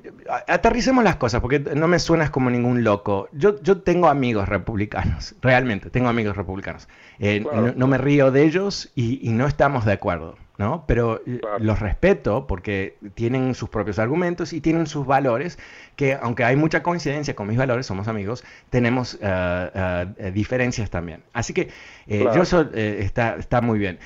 [0.48, 3.28] aterricemos las cosas, porque no me suenas como ningún loco.
[3.34, 6.88] Yo, yo tengo amigos republicanos, realmente, tengo amigos republicanos.
[7.20, 7.68] Eh, claro.
[7.68, 10.36] no, no, me río de ellos y, y no estamos de acuerdo.
[10.58, 10.86] ¿no?
[10.88, 11.60] Pero claro.
[11.60, 15.60] los respeto porque tienen sus propios argumentos y tienen sus valores,
[15.96, 21.24] que aunque hay mucha coincidencia con mis valores, somos amigos, tenemos uh, uh, diferencias también.
[21.34, 21.70] Así que
[22.08, 22.36] eh, claro.
[22.36, 24.00] yo eso eh, está, está muy bien.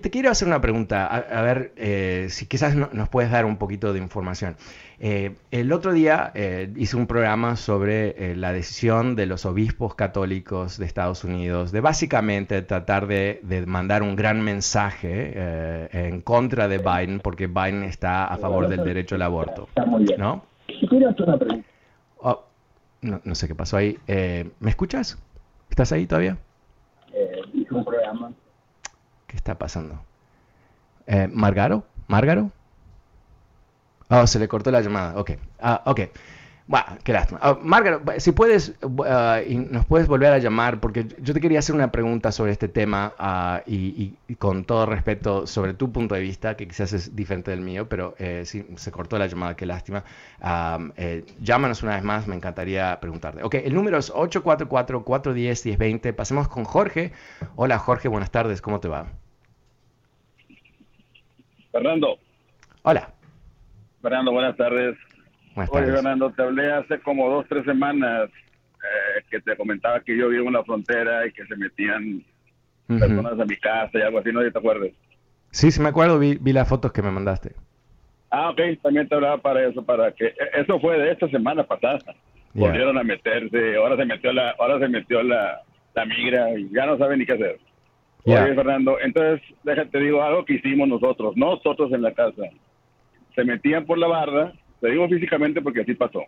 [0.00, 3.44] Te quiero hacer una pregunta, a, a ver eh, si quizás no, nos puedes dar
[3.44, 4.56] un poquito de información.
[5.00, 10.78] Eh, el otro día eh, hice un programa sobre la decisión de los obispos católicos
[10.78, 15.32] de Estados Unidos de básicamente tratar de, de mandar un gran mensaje
[15.92, 19.68] en contra de Biden porque Biden está a favor del derecho al aborto.
[20.18, 20.44] ¿No?
[22.18, 22.44] Oh,
[23.00, 23.98] no, no, sé qué pasó ahí.
[24.06, 25.18] ¿Me escuchas?
[25.68, 26.38] ¿Estás ahí todavía?
[27.52, 28.32] hice un programa
[29.32, 29.98] ¿Qué está pasando?
[31.06, 31.84] Eh, ¿Margaro?
[32.06, 32.50] ¿Margaro?
[34.10, 35.18] Oh, se le cortó la llamada.
[35.18, 35.30] Ok.
[35.58, 36.00] Ah, ok.
[36.66, 37.40] Bueno, qué lástima.
[37.50, 41.60] Uh, Margaro, si puedes, uh, y nos puedes volver a llamar, porque yo te quería
[41.60, 46.20] hacer una pregunta sobre este tema uh, y, con todo respeto sobre tu punto de
[46.20, 49.64] vista, que quizás es diferente del mío, pero eh, sí, se cortó la llamada, qué
[49.64, 50.04] lástima.
[50.96, 53.42] Eh, llámanos una vez más, me encantaría preguntarte.
[53.42, 56.14] Ok, el número es 844-410-1020.
[56.14, 57.12] Pasemos con Jorge.
[57.56, 59.21] Hola Jorge, buenas tardes, ¿cómo te va?
[61.72, 62.18] Fernando.
[62.82, 63.08] Hola.
[64.02, 64.96] Fernando, buenas tardes.
[65.54, 65.94] Buenas Oye, tardes.
[65.94, 70.46] Fernando, te hablé hace como dos, tres semanas eh, que te comentaba que yo vivo
[70.46, 72.22] en la frontera y que se metían
[72.88, 72.98] uh -huh.
[73.00, 74.40] personas a mi casa y algo así, ¿no?
[74.40, 74.90] ¿Te acuerdas?
[75.50, 77.54] Sí, sí me acuerdo, vi, vi las fotos que me mandaste.
[78.30, 81.64] Ah, ok, también te hablaba para eso, para que e, eso fue de esta semana
[81.64, 81.98] pasada.
[82.54, 82.68] Yeah.
[82.68, 85.60] Volvieron a meterse, ahora se metió la, ahora se metió la,
[85.94, 87.58] la migra y ya no saben ni qué hacer.
[88.24, 88.44] Yeah.
[88.44, 92.42] Oye, Fernando, entonces, déjate digo algo que hicimos nosotros, nosotros en la casa.
[93.34, 96.22] Se metían por la barda, te digo físicamente porque así pasó.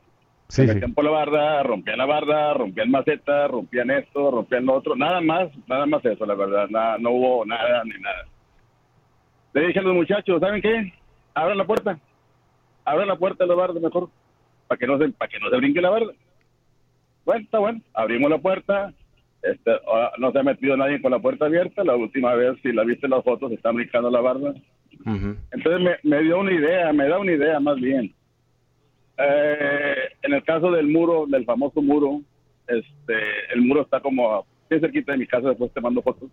[0.49, 0.95] Sí, se metían sí.
[0.95, 5.51] por la barda, rompían la barda, rompían maceta, rompían esto, rompían lo otro, nada más,
[5.69, 8.27] nada más eso, la verdad, nada, no hubo nada ni nada.
[9.53, 10.93] Le dije a los muchachos, ¿saben qué?
[11.33, 11.99] Abran la puerta,
[12.85, 14.09] abran la puerta de la barda mejor,
[14.67, 16.13] para que no se, para que no se brinque la barda.
[17.25, 18.93] Bueno, está bueno, abrimos la puerta,
[19.45, 19.73] este,
[20.19, 21.85] no se ha metido nadie con la puerta abierta.
[21.85, 24.21] La última vez, si la viste en las fotos, está brincando la.
[24.21, 24.55] Uh
[25.05, 25.37] -huh.
[25.51, 28.15] Entonces me, me, dio una idea, me da una idea más bien.
[29.19, 32.21] Eh, en el caso del muro, del famoso muro,
[32.67, 33.15] este,
[33.53, 36.31] el muro está como bien cerquita de mi casa, después te mando fotos.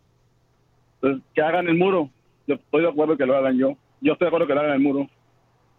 [0.95, 2.09] Entonces, que hagan el muro.
[2.47, 3.77] Yo estoy de acuerdo que lo hagan yo.
[4.01, 5.07] Yo estoy de acuerdo que lo hagan el muro.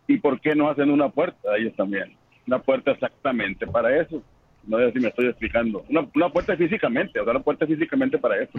[0.07, 2.16] ¿Y por qué no hacen una puerta ellos también?
[2.47, 4.23] Una puerta exactamente para eso.
[4.66, 5.85] No sé si me estoy explicando.
[5.88, 8.53] Una, una puerta físicamente, o sea, una puerta físicamente para eso.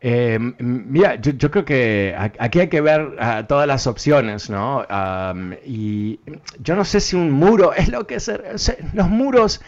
[0.00, 3.16] Eh, m- mira, yo, yo creo que aquí hay que ver
[3.48, 4.84] todas las opciones, ¿no?
[5.66, 6.20] Y
[6.60, 9.62] yo no sé si un muro es lo que se, se- los muros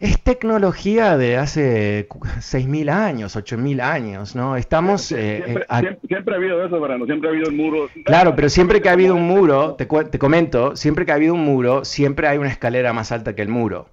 [0.00, 4.56] es tecnología de hace cu- 6.000 años, 8.000 años, ¿no?
[4.56, 5.12] Estamos...
[5.12, 7.04] eh, Siempre, eh, a- siempre, siempre ha habido eso, Verano.
[7.06, 7.88] Siempre ha habido el muro.
[8.04, 11.34] Claro, pero siempre que ha habido un muro, te, te comento, siempre que ha habido
[11.34, 13.88] un muro, siempre hay una escalera más alta que el muro.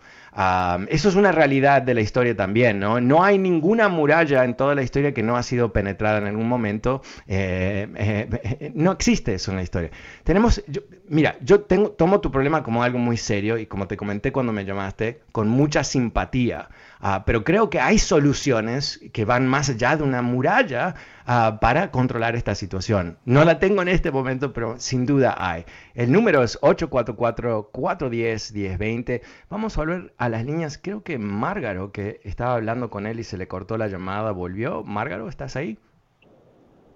[0.90, 3.02] Eso es una realidad de la historia también, ¿no?
[3.02, 6.48] No hay ninguna muralla en toda la historia que no ha sido penetrada en algún
[6.48, 7.02] momento.
[7.28, 8.28] eh, eh,
[8.60, 9.90] eh, no existe eso en la historia.
[10.24, 13.98] Tenemos, yo- mira, yo tengo, tomo tu problema como algo muy serio y como te
[13.98, 16.70] comenté cuando me llamaste, con mucha simpatía.
[17.00, 21.92] Ah, pero creo que hay soluciones que van más allá de una muralla ah, para
[21.92, 23.18] controlar esta situación.
[23.26, 25.66] No la tengo en este momento, pero sin duda hay.
[25.94, 29.22] El número es 844-410-1020.
[29.50, 30.80] Vamos a volver a las líneas.
[30.82, 34.84] Creo que Márgaro, que estaba hablando con él y se le cortó la llamada, volvió.
[34.84, 35.78] Márgaro, ¿estás ahí?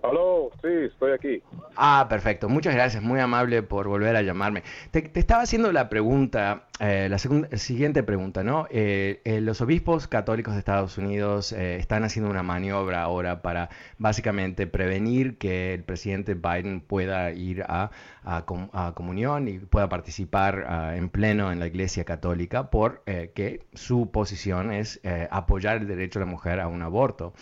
[0.03, 1.43] Aló, sí, estoy aquí.
[1.75, 2.49] Ah, perfecto.
[2.49, 3.03] Muchas gracias.
[3.03, 4.63] Muy amable por volver a llamarme.
[4.89, 8.65] Te, te estaba haciendo la pregunta, eh, la siguiente pregunta, ¿no?
[8.71, 13.69] Eh, eh, los obispos católicos de Estados Unidos eh, están haciendo una maniobra ahora para
[13.99, 17.91] básicamente prevenir que el presidente Biden pueda ir a,
[18.23, 23.65] a com- a comunión y pueda participar ah, en pleno en la Iglesia Católica porque
[23.73, 27.33] su posición es eh, apoyar el derecho de la mujer a un aborto.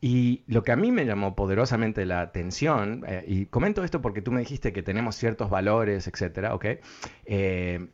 [0.00, 4.22] Y lo que a mí me llamó poderosamente la atención, eh, y comento esto porque
[4.22, 6.66] tú me dijiste que tenemos ciertos valores, etcétera, ¿ok?
[7.26, 7.88] Eh,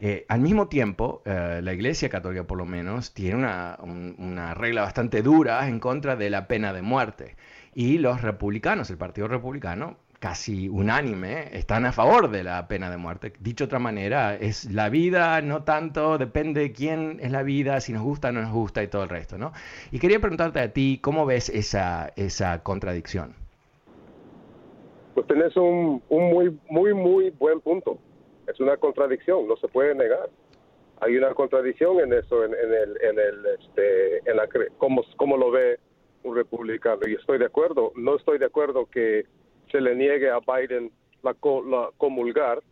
[0.00, 4.82] eh, al mismo tiempo, la Iglesia Católica, por lo menos, tiene una, un- una regla
[4.82, 7.36] bastante dura en contra de la pena de muerte.
[7.74, 12.96] Y los republicanos, el Partido Republicano, casi unánime, están a favor de la pena de
[12.96, 13.32] muerte.
[13.38, 17.80] Dicho de otra manera, es la vida, no tanto, depende de quién es la vida,
[17.80, 19.52] si nos gusta o no nos gusta y todo el resto, ¿no?
[19.92, 23.34] Y quería preguntarte a ti, ¿cómo ves esa, esa contradicción?
[25.14, 27.96] Pues tenés un, un muy, muy, muy buen punto.
[28.48, 30.28] Es una contradicción, no se puede negar.
[31.02, 35.36] Hay una contradicción en eso, en, en el, en el, este, en la, cómo, cómo
[35.36, 35.78] lo ve
[36.24, 37.02] un republicano.
[37.06, 37.92] Y estoy de acuerdo.
[37.94, 39.24] No estoy de acuerdo que
[39.70, 40.90] se le niegue a Biden
[41.22, 42.62] la, la comulgar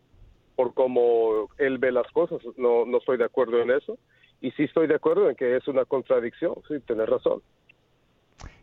[0.55, 2.39] por cómo él ve las cosas.
[2.57, 3.97] No, no estoy de acuerdo en eso.
[4.41, 6.55] Y sí estoy de acuerdo en que es una contradicción.
[6.67, 7.41] Sí, tienes razón.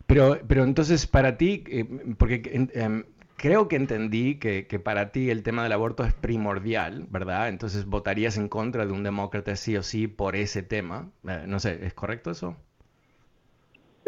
[0.06, 1.86] Pero, pero entonces para ti, eh,
[2.18, 3.04] porque em,
[3.36, 7.48] creo que entendí que, que para ti el tema del aborto es primordial, ¿verdad?
[7.48, 11.10] Entonces votarías en contra de un demócrata sí o sí por ese tema.
[11.26, 12.56] Eh, no sé, ¿es correcto eso?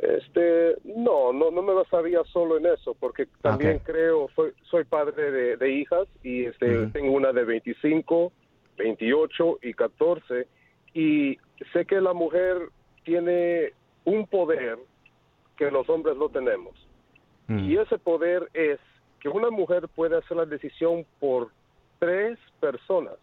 [0.04, 3.82] Este, no, no, no me basaría solo en eso, porque también Ok.
[3.84, 8.30] creo, soy, soy padre de, de hijas y este, tengo una de 25,
[8.76, 10.46] 28 y 14
[10.92, 11.38] y
[11.72, 12.68] sé que la mujer
[13.04, 13.72] tiene
[14.04, 14.78] un poder
[15.56, 16.74] que los hombres no tenemos.
[17.46, 17.58] Mm.
[17.60, 18.78] Y ese poder es
[19.20, 21.48] que una mujer puede hacer la decisión por
[21.98, 23.14] tres personas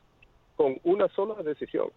[0.56, 1.90] con una sola decisión.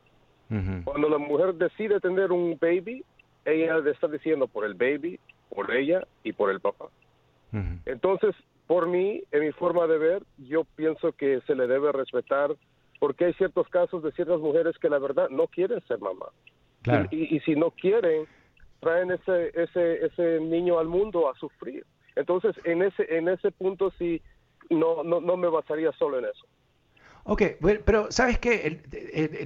[0.84, 3.04] Cuando la mujer decide tener un baby,
[3.44, 5.18] ella le está diciendo por el baby,
[5.54, 6.86] por ella y por el papá.
[7.86, 8.34] Entonces,
[8.66, 12.54] por mí, en mi forma de ver, yo pienso que se le debe respetar
[12.98, 16.26] porque hay ciertos casos de ciertas mujeres que la verdad no quieren ser mamá.
[16.82, 17.06] Claro.
[17.10, 18.26] Y, y- y si no quieren,
[18.80, 21.84] traen ese, ese, ese niño al mundo a sufrir.
[22.16, 24.20] Entonces, en ese, en ese punto sí,
[24.70, 26.46] no, no, no me basaría solo en eso.
[27.26, 27.42] Ok,
[27.86, 28.82] pero ¿sabes qué?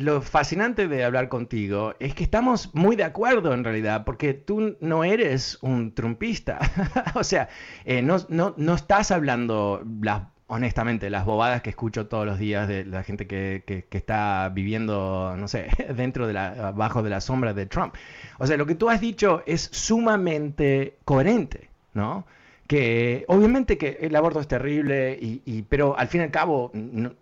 [0.01, 4.77] Lo fascinante de hablar contigo es que estamos muy de acuerdo en realidad, porque tú
[4.81, 6.59] no eres un trumpista.
[7.15, 7.49] o sea,
[7.85, 12.67] eh, no, no, no estás hablando, las, honestamente, las bobadas que escucho todos los días
[12.67, 17.11] de la gente que, que- que está viviendo, no sé, dentro de la, abajo de
[17.11, 17.95] la sombra de Trump.
[18.41, 22.27] O sea, lo que tú has dicho es sumamente coherente, ¿no?
[22.69, 26.71] Que obviamente que el aborto es terrible, y, pero al fin y al cabo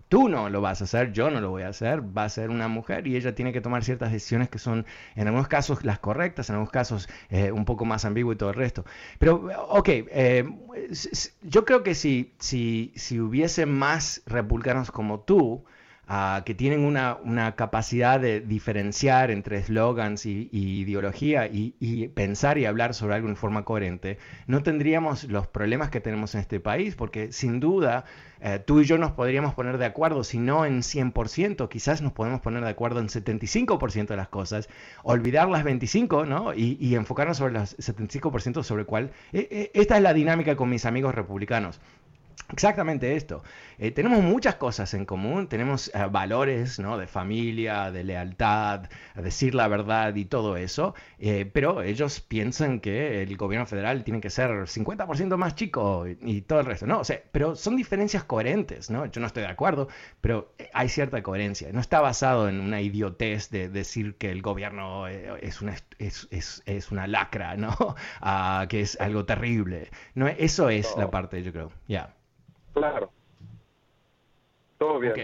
[0.08, 2.50] tú no lo vas a hacer, yo no lo voy a hacer, va a ser
[2.50, 6.00] una mujer y ella tiene que tomar ciertas decisiones que son en algunos casos las
[6.00, 8.84] correctas, en algunos casos eh, un poco más ambiguo y todo el resto.
[9.20, 10.44] Pero, ok, eh,
[11.42, 15.64] yo creo que si, si, si hubiese más republicanos como tú,
[16.06, 22.58] ah, que tienen una, una, capacidad de diferenciar entre eslogans y, ideología y, y, pensar
[22.58, 26.60] y hablar sobre algo en forma coherente, no tendríamos los problemas que tenemos en este
[26.60, 28.04] país, porque sin duda
[28.40, 32.12] eh, tú y yo nos podríamos poner de acuerdo, si no en 100%, quizás nos
[32.12, 34.68] podemos poner de acuerdo en 75% de las cosas,
[35.02, 36.54] olvidar las 25%, ¿no?
[36.54, 39.10] Y, enfocarnos sobre las 75% sobre cuál.
[39.32, 41.80] Eh, esta es la dinámica con mis amigos republicanos.
[42.52, 43.42] Exactamente esto.
[43.78, 46.96] Eh, tenemos muchas cosas en común, tenemos eh, valores ¿no?
[46.96, 53.22] de familia, de lealtad, decir la verdad y todo eso, eh, pero ellos piensan que
[53.22, 56.86] el gobierno federal tiene que ser 50% más chico y, todo el resto.
[56.86, 59.06] No, o sea, pero son diferencias coherentes, ¿no?
[59.06, 59.88] Yo no estoy de acuerdo,
[60.20, 61.70] pero hay cierta coherencia.
[61.72, 66.62] No está basado en una idiotez de decir que el gobierno es una, es, es,
[66.66, 67.74] es una lacra, ¿no?
[68.20, 69.90] Ah, que es algo terrible.
[70.14, 71.72] No, eso es la parte, yo creo.
[71.86, 72.15] Ya.
[72.76, 73.10] Claro.
[74.76, 75.14] Todo bien.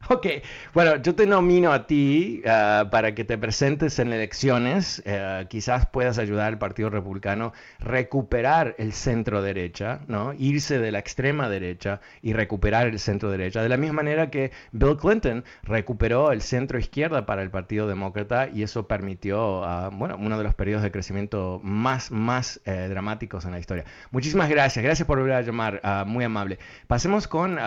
[0.08, 0.26] Ok,
[0.74, 5.02] bueno, yo te nomino a ti uh, para que te presentes en elecciones.
[5.06, 10.32] Uh, quizás puedas ayudar al Partido Republicano a recuperar el centro derecha, ¿no?
[10.32, 13.62] Irse de la extrema derecha y recuperar el centro derecha.
[13.62, 18.48] De la misma manera que Bill Clinton recuperó el centro izquierda para el Partido Demócrata
[18.48, 23.52] y eso permitió, bueno, uno de los periodos de crecimiento más, más eh, dramáticos en
[23.52, 23.84] la historia.
[24.10, 24.82] Muchísimas gracias.
[24.82, 26.06] Gracias por volver a llamar.
[26.06, 26.58] muy amable.
[26.86, 27.58] Pasemos con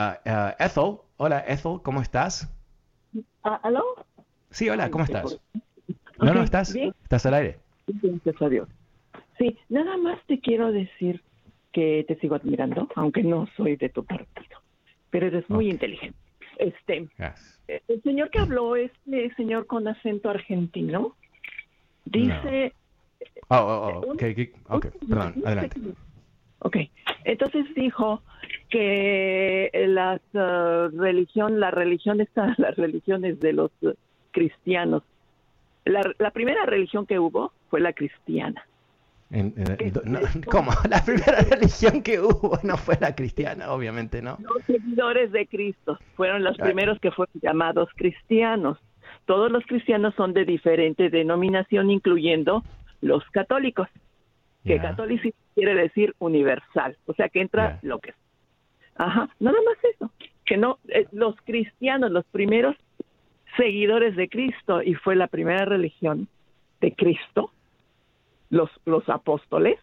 [0.60, 0.98] Ethel.
[1.18, 2.52] Hola, Ethel, ¿cómo estás?
[3.44, 3.84] Ah, ¿Aló?
[4.50, 5.40] Sí, hola, ¿cómo estás?
[6.20, 6.76] No, no, ¿estás?
[6.76, 7.60] ¿Estás al aire?
[7.88, 8.70] Gracias a Dios.
[9.38, 11.22] Sí, nada más te quiero decir
[11.72, 14.60] que te sigo admirando, aunque no soy de tu partido,
[15.12, 16.18] pero eres muy inteligente.
[16.58, 17.08] Este,
[17.68, 21.16] el señor que habló, este señor con acento argentino,
[22.06, 22.74] dice...
[23.50, 24.14] Oh, oh, oh.
[24.14, 25.80] Okay, okay, perdón, adelante.
[26.64, 26.78] Ok,
[27.26, 28.22] entonces dijo
[28.70, 33.72] que la uh, religión, la religión está, las religiones de los
[34.32, 35.04] cristianos.
[35.86, 38.66] La, primera religión que hubo fue la cristiana.
[40.50, 40.72] ¿Cómo?
[40.90, 44.38] La primera religión que hubo no fue la cristiana, obviamente, ¿no?
[44.40, 48.78] Los seguidores de Cristo fueron los primeros que fueron llamados cristianos.
[49.26, 52.64] Todos los cristianos son de diferente denominación, incluyendo
[53.02, 53.88] los católicos
[54.64, 58.16] que catolicismo quiere decir universal, o sea que entra lo que es.
[58.96, 60.12] Ajá, nada más eso,
[60.46, 62.76] que no, eh, los cristianos, los primeros
[63.58, 66.28] seguidores de Cristo, y fue la primera religión
[66.82, 67.52] de Cristo,
[68.50, 69.80] los, los apóstoles,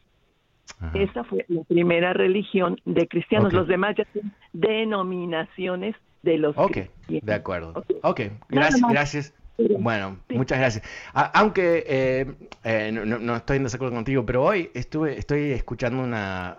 [0.94, 6.78] esa fue la primera religión de cristianos, los demás ya son denominaciones de los Ok,
[7.08, 7.84] de acuerdo.
[8.02, 9.34] Ok, gracias, gracias.
[9.78, 10.84] Bueno, muchas gracias.
[11.12, 12.26] aunque eh,
[12.64, 16.56] eh, no, estoy en desacuerdo contigo, pero hoy estuve, estoy escuchando una,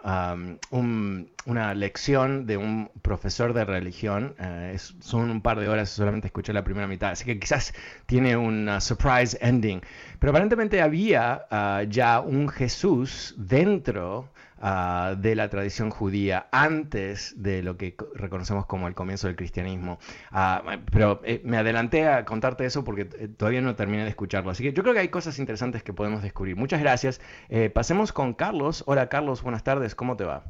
[0.71, 4.35] una lección de un profesor de religión.
[4.39, 7.73] Eh, son un par de horas, solamente escuché la primera mitad, así que quizás
[8.05, 9.81] tiene un surprise ending.
[10.19, 14.29] Pero aparentemente había ah, ya un Jesús dentro
[14.63, 19.97] Ah, de la tradición judía antes de lo que reconocemos como el comienzo del cristianismo.
[20.29, 24.51] Ah, pero eh, me adelanté a contarte eso porque eh, todavía no terminé de escucharlo.
[24.51, 26.55] Así que yo creo que hay cosas interesantes que podemos descubrir.
[26.57, 27.21] Muchas gracias.
[27.49, 28.83] Eh, pasemos con Carlos.
[28.85, 29.95] Hola Carlos, buenas tardes.
[29.95, 30.43] ¿Cómo te va?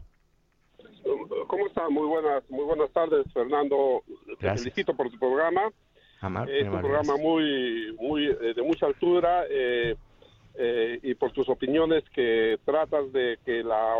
[1.47, 1.89] ¿Cómo estás?
[1.89, 4.03] Muy buenas, muy buenas tardes, Fernando.
[4.39, 5.71] Te felicito por tu programa.
[6.49, 9.45] es un programa muy, muy de mucha altura.
[9.49, 9.95] Eh,
[10.55, 13.95] eh, y por tus opiniones que tratas de que la,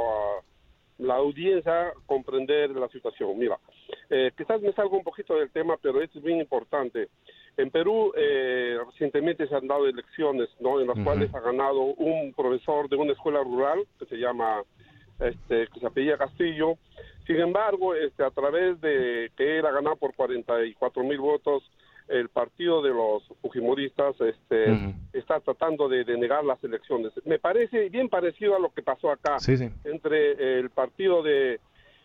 [0.97, 3.37] la audiencia comprender la situación.
[3.37, 3.57] Mira,
[4.09, 7.09] eh, quizás me salgo un poquito del tema, pero esto es bien importante.
[7.57, 10.79] En Perú eh, recientemente se han dado elecciones, ¿no?
[10.79, 14.63] En las cuales ha ganado un profesor de una escuela rural que se llama,
[15.19, 16.75] este, que se apellida Castillo.
[17.27, 21.63] Sin embargo, este, a través de que él ha ganado por 44 mil votos,
[22.11, 27.11] el partido de los fujimoristas este, está tratando de, negar las elecciones.
[27.25, 29.37] Me parece bien parecido a lo que pasó acá
[29.83, 31.59] entre el partido de,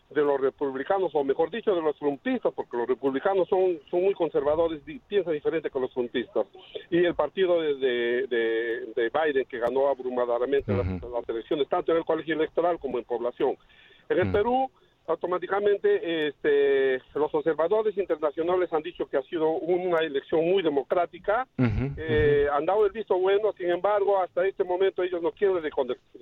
[0.09, 4.13] de los republicanos, o mejor dicho, de los trumpistas, porque los republicanos son, son muy
[4.13, 6.45] conservadores, piensan diferente que los trumpistas,
[6.89, 7.75] y el partido de,
[8.27, 13.57] de, Biden, que ganó abrumadoramente las, elecciones, tanto en el colegio electoral como en población.
[14.09, 14.71] En el Perú
[15.07, 22.47] automáticamente este, los observadores internacionales han dicho que ha sido una elección muy democrática, eh,
[22.51, 25.63] han dado el visto bueno, sin embargo, hasta este momento ellos no quieren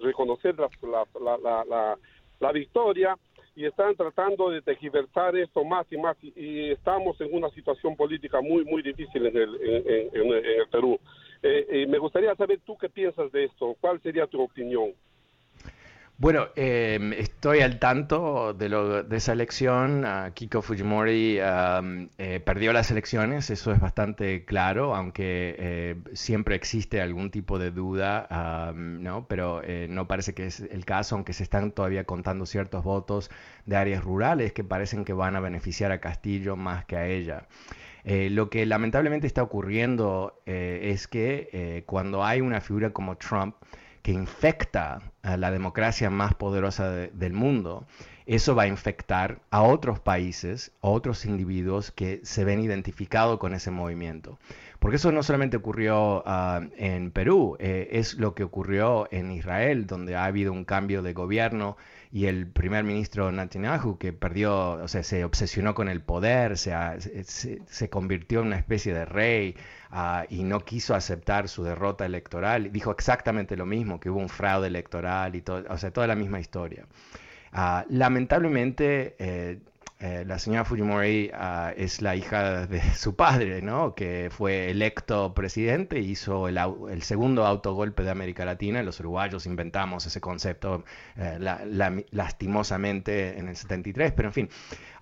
[0.04, 1.98] reconocer la,
[2.40, 3.18] la, victoria
[3.56, 8.40] y están tratando de tergiversar esto más y más y, estamos en una situación política
[8.40, 9.56] muy, muy difícil en el,
[10.14, 11.00] en, el Perú.
[11.42, 14.94] Eh, me gustaría saber tú qué piensas de esto, cuál sería tu opinión.
[16.18, 20.06] Bueno, eh, estoy al tanto de, lo, de esa elección.
[20.06, 27.02] Uh, Kiko Fujimori eh, perdió las elecciones, eso es bastante claro, aunque eh, siempre existe
[27.02, 29.28] algún tipo de duda, um, ¿no?
[29.28, 33.30] pero eh, no parece que es el caso, aunque se están todavía contando ciertos votos
[33.66, 37.46] de áreas rurales que parecen que van a beneficiar a Castillo más que a ella.
[38.06, 43.56] Eh, lo que lamentablemente está ocurriendo es que cuando hay una figura como Trump,
[44.06, 47.88] que infecta a la democracia más poderosa de, del mundo,
[48.28, 53.56] eso va a infectar a otros países, a otros individuos que se ven identificados con
[53.56, 54.38] ese movimiento.
[54.78, 59.88] Porque eso no solamente ocurrió uh, en Perú, eh, es lo que ocurrió en Israel,
[59.88, 61.76] donde ha habido un cambio de gobierno
[62.16, 66.74] y el primer ministro Netanyahu, que perdió, o sea, se obsesionó con el poder, se,
[67.26, 69.58] se, convirtió en una especie de rey,
[69.92, 72.72] uh, y no quiso aceptar su derrota electoral.
[72.72, 76.16] Dijo exactamente lo mismo, que hubo un fraude electoral y todo, o sea, toda la
[76.16, 76.86] misma historia.
[77.52, 79.60] Uh, lamentablemente, eh,
[80.00, 83.96] eh, la señora Fujimori uh, es la hija de su padre, ¿no?
[83.96, 88.84] que fue electo presidente, hizo el, segundo autogolpe de América Latina.
[88.84, 90.84] Los uruguayos inventamos ese concepto
[91.16, 94.50] eh, la, la, lastimosamente en el 73, pero en fin.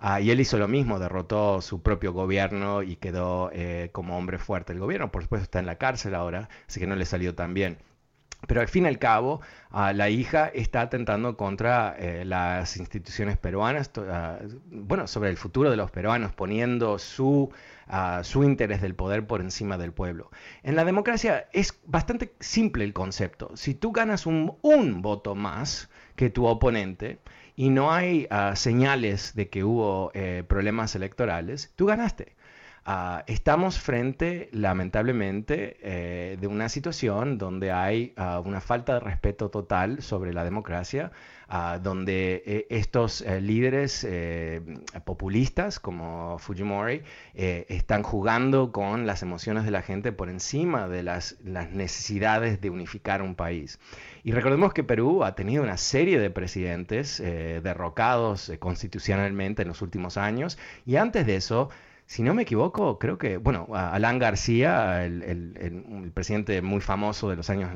[0.04, 4.38] Uh, y él hizo lo mismo, derrotó su propio gobierno y quedó eh, como hombre
[4.38, 4.74] fuerte.
[4.74, 7.54] El gobierno, por supuesto, está en la cárcel ahora, así que no le salió tan
[7.54, 7.78] bien.
[8.48, 9.42] Pero al fin y al cabo,
[9.72, 15.70] uh, la hija está atentando contra eh, las instituciones peruanas, uh, bueno, sobre el futuro
[15.70, 17.52] de los peruanos, poniendo su,
[17.88, 20.30] uh, su interés del poder por encima del pueblo.
[20.64, 23.52] En la democracia es bastante simple el concepto.
[23.56, 27.20] Si tú ganas un, un voto más que tu oponente
[27.56, 32.36] y no hay señales de que hubo eh, problemas electorales, tú ganaste.
[32.86, 39.50] Uh, estamos frente, lamentablemente, eh, de una situación donde hay uh, una falta de respeto
[39.50, 41.14] total sobre la democracia,
[41.48, 44.06] uh, donde eh, estos eh, líderes
[45.06, 47.04] populistas como Fujimori
[47.34, 52.70] están jugando con las emociones de la gente por encima de las, las necesidades de
[52.70, 53.80] unificar un país.
[54.26, 60.18] Y recordemos que Perú ha tenido una serie de presidentes derrocados constitucionalmente en los últimos
[60.18, 61.70] años y antes de eso,
[62.06, 67.30] si no me equivoco, creo que, bueno, Alan García, el, el, el, presidente muy famoso
[67.30, 67.72] de los años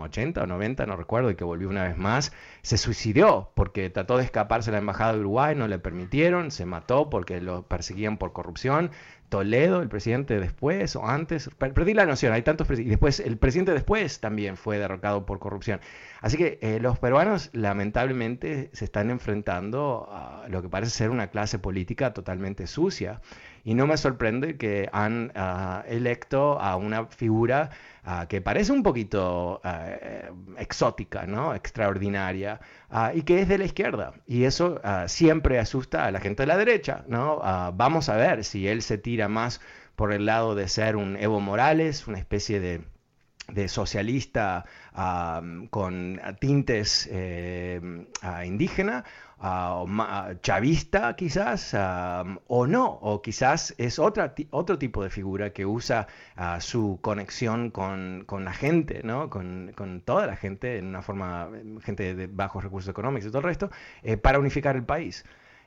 [0.00, 4.16] 80 o 90, no recuerdo, y que volvió una vez más, se suicidió porque trató
[4.16, 8.18] de escaparse a la embajada de Uruguay, no le permitieron, se mató porque lo perseguían
[8.18, 8.90] por corrupción.
[9.28, 13.72] Toledo, el presidente después o antes, perdí la noción, hay tantos y después el presidente
[13.72, 15.80] después también fue derrocado por corrupción.
[16.20, 21.28] Así que eh, los peruanos lamentablemente se están enfrentando a lo que parece ser una
[21.28, 23.22] clase política totalmente sucia
[23.64, 27.70] y no me sorprende que han uh, electo a una figura
[28.06, 31.54] uh, que parece un poquito uh, exótica, ¿no?
[31.54, 32.60] extraordinaria,
[33.14, 34.14] y que es de la izquierda.
[34.26, 37.04] Y eso siempre asusta a la gente de la derecha.
[37.08, 37.40] ¿no?
[37.74, 39.60] vamos a ver si él se tira más
[39.96, 42.82] por el lado de ser un Evo Morales, una especie de
[43.48, 44.64] de socialista
[44.94, 47.80] uh, con tintes eh,
[48.22, 49.04] uh, indígena,
[49.40, 49.86] uh,
[50.42, 51.74] chavista quizás,
[52.46, 56.06] o no, o quizás es otra, otro tipo de figura que usa
[56.60, 59.28] su conexión con, con, la gente, ¿no?
[59.28, 61.50] con, con, toda la gente, en una forma,
[61.82, 63.70] gente de bajos recursos económicos y todo el resto,
[64.02, 65.24] eh, para unificar el país.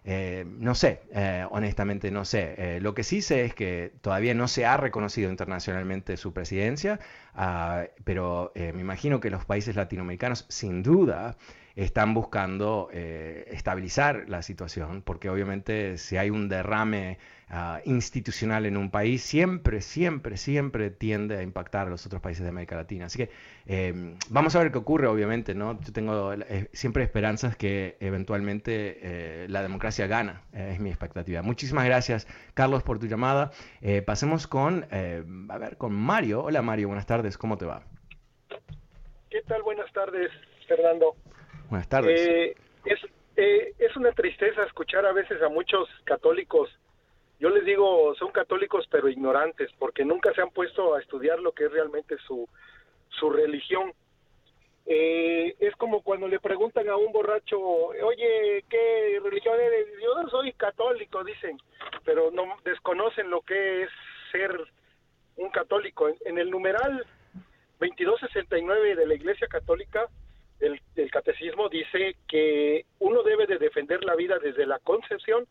[0.07, 2.53] Eh, no sé, eh, honestamente no sé.
[2.57, 6.99] Eh, lo que sí sé es que todavía no se ha reconocido internacionalmente su presidencia,
[7.35, 11.37] uh, pero eh, me imagino que los países latinoamericanos sin duda
[11.75, 17.17] están buscando eh, estabilizar la situación, porque obviamente si hay un derrame
[17.49, 22.43] uh, institucional en un país, siempre, siempre, siempre tiende a impactar a los otros países
[22.43, 23.05] de América Latina.
[23.05, 23.29] Así que
[23.65, 25.79] eh, vamos a ver qué ocurre, obviamente, ¿no?
[25.81, 31.41] Yo tengo eh, siempre esperanzas que eventualmente eh, la democracia gana, es mi expectativa.
[31.41, 33.51] Muchísimas gracias, Carlos, por tu llamada.
[34.05, 34.85] pasemos con,
[35.49, 36.43] a ver, con Mario.
[36.43, 37.83] Hola, Mario, buenas tardes, ¿cómo te va?
[39.35, 39.63] ¿Qué tal?
[39.63, 40.31] Buenas tardes,
[40.65, 41.15] Fernando.
[41.69, 42.19] Buenas tardes.
[42.19, 42.99] Eh, es,
[43.35, 46.69] eh, es una tristeza escuchar a veces a muchos católicos,
[47.39, 51.51] yo les digo, son católicos pero ignorantes, porque nunca se han puesto a estudiar lo
[51.51, 52.47] que es realmente su,
[53.09, 53.93] su religión.
[54.85, 59.87] Eh, es como cuando le preguntan a un borracho, oye, ¿qué religión eres?
[60.01, 61.57] Yo no soy católico, dicen,
[62.03, 63.89] pero no desconocen lo que es
[64.31, 64.55] ser
[65.37, 66.07] un católico.
[66.23, 67.05] En, el numeral
[67.79, 70.07] 2269 de la Iglesia Católica,
[70.59, 75.47] del, del, catecismo dice que uno debe de defender la vida desde la concepción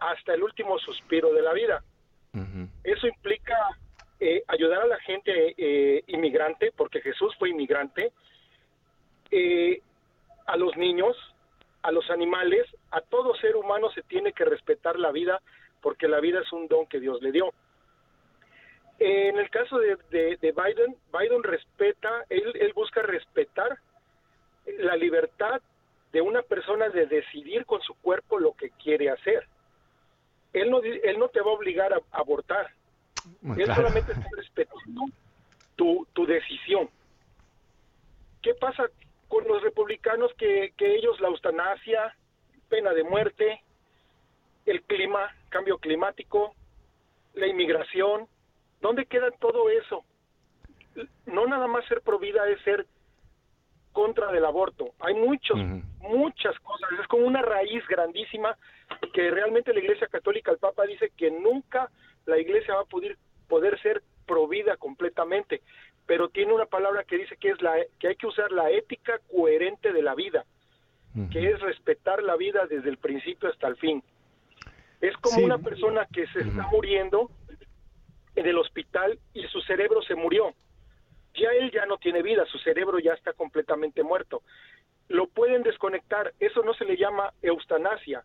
[0.00, 1.84] hasta el último suspiro de la vida.
[2.32, 2.68] Uh -huh.
[2.84, 3.56] Eso implica
[4.18, 8.12] eh, ayudar a la gente eh, inmigrante, porque Jesús fue inmigrante,
[9.30, 9.80] eh,
[10.46, 11.16] a los niños,
[11.82, 15.40] a los animales, a todo ser humano se tiene que respetar la vida
[15.80, 17.52] porque la vida es un don que Dios le dio.
[18.98, 19.96] En el caso de,
[20.42, 23.78] Biden, Biden respeta, él, él busca respetar
[24.78, 25.62] la libertad
[26.12, 29.46] de una persona de decidir con su cuerpo lo que quiere hacer.
[30.52, 32.68] Él no, él no te va a obligar a, abortar.
[33.56, 35.06] él solamente está respetando
[35.76, 36.88] tu, tu decisión.
[38.42, 38.88] ¿Qué pasa
[39.28, 42.16] con los republicanos que, que ellos la eutanasia,
[42.68, 43.62] pena de muerte,
[44.66, 46.54] el clima, cambio climático,
[47.34, 48.26] la inmigración,
[48.80, 50.04] ¿dónde queda todo eso?
[51.26, 52.86] No nada más ser pro vida es ser
[53.92, 54.92] contra del aborto.
[55.00, 55.58] Hay muchos,
[56.00, 56.90] muchas cosas.
[57.00, 58.56] Es como una raíz grandísima
[59.12, 61.90] que realmente la Iglesia Católica, el Papa dice que nunca
[62.26, 63.16] la Iglesia va a poder,
[63.48, 65.62] poder ser provida completamente
[66.10, 69.20] pero tiene una palabra que dice que es la que hay que usar la ética
[69.30, 70.44] coherente de la vida,
[71.30, 74.02] que es respetar la vida desde el principio hasta el fin.
[75.00, 77.30] Es como una persona que se está muriendo
[78.34, 80.52] en el hospital y su cerebro se murió.
[81.34, 84.42] Ya él ya no tiene vida, su cerebro ya está completamente muerto.
[85.06, 88.24] Lo pueden desconectar, eso no se le llama eutanasia.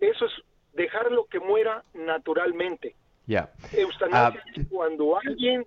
[0.00, 0.32] Eso es
[0.72, 2.94] dejarlo que muera naturalmente.
[3.26, 3.50] Ya.
[3.72, 5.64] Eutanasia ah, es cuando alguien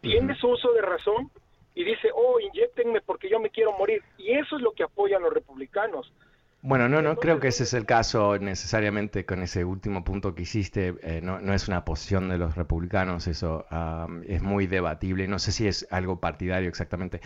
[0.00, 1.30] tiene su uso de razón
[1.74, 4.02] y dice, oh, inyectenme porque yo me quiero morir.
[4.18, 6.12] Y eso es lo que apoyan los republicanos.
[6.64, 10.42] Bueno, no, no creo que ese es el caso necesariamente con ese último punto que
[10.42, 10.94] hiciste.
[11.02, 13.66] Eh, no, no, es una posición de los republicanos, eso
[14.28, 15.26] es muy debatible.
[15.26, 17.20] No sé si es algo partidario exactamente.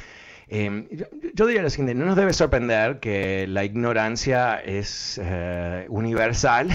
[0.48, 0.86] Em,
[1.34, 6.68] yo, diría lo siguiente, no nos debe sorprender que la ignorancia es eh, universal,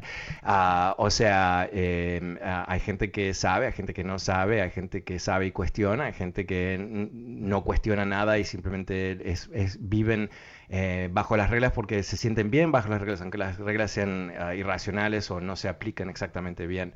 [0.42, 5.04] ah, o sea, em, hay gente que sabe, hay gente que no sabe, hay gente
[5.04, 10.30] que sabe y cuestiona, hay gente que no cuestiona nada y simplemente es, viven
[10.70, 14.32] eh, bajo las reglas porque se sienten bien bajo las reglas, aunque las reglas sean
[14.38, 16.94] ah, irracionales o no se aplican exactamente bien.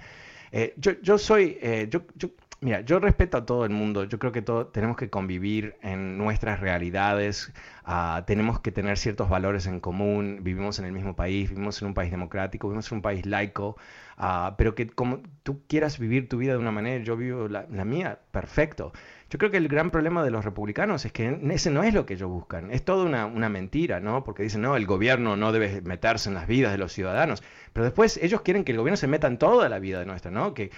[0.50, 1.58] Eh, yo, yo, soy,
[1.90, 2.30] yo, yo
[2.62, 4.04] Mira, yo respeto a todo el mundo.
[4.04, 7.52] Yo creo que todo, tenemos que convivir en nuestras realidades.
[7.84, 10.38] Ah, tenemos que tener ciertos valores en común.
[10.42, 13.76] Vivimos en el mismo país, vivimos en un país democrático, vivimos en un país laico.
[14.16, 17.84] Ah, pero que como tú quieras vivir tu vida de una manera, yo vivo la
[17.84, 18.92] mía, perfecto.
[19.32, 22.04] Yo creo que el gran problema de los republicanos es que ese no es lo
[22.04, 22.70] que ellos buscan.
[22.70, 24.24] Es toda una, mentira, ¿no?
[24.24, 27.42] Porque dicen, no, el gobierno no debe meterse en las vidas de los ciudadanos.
[27.72, 30.30] Pero después ellos quieren que el gobierno se meta en toda la vida de nuestra,
[30.30, 30.52] ¿no?
[30.52, 30.70] Que,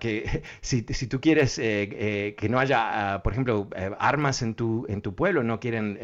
[0.00, 4.42] que si, si, tú quieres eh, eh, que no haya, uh, por ejemplo, eh, armas
[4.42, 5.96] en tu, en tu pueblo, no quieren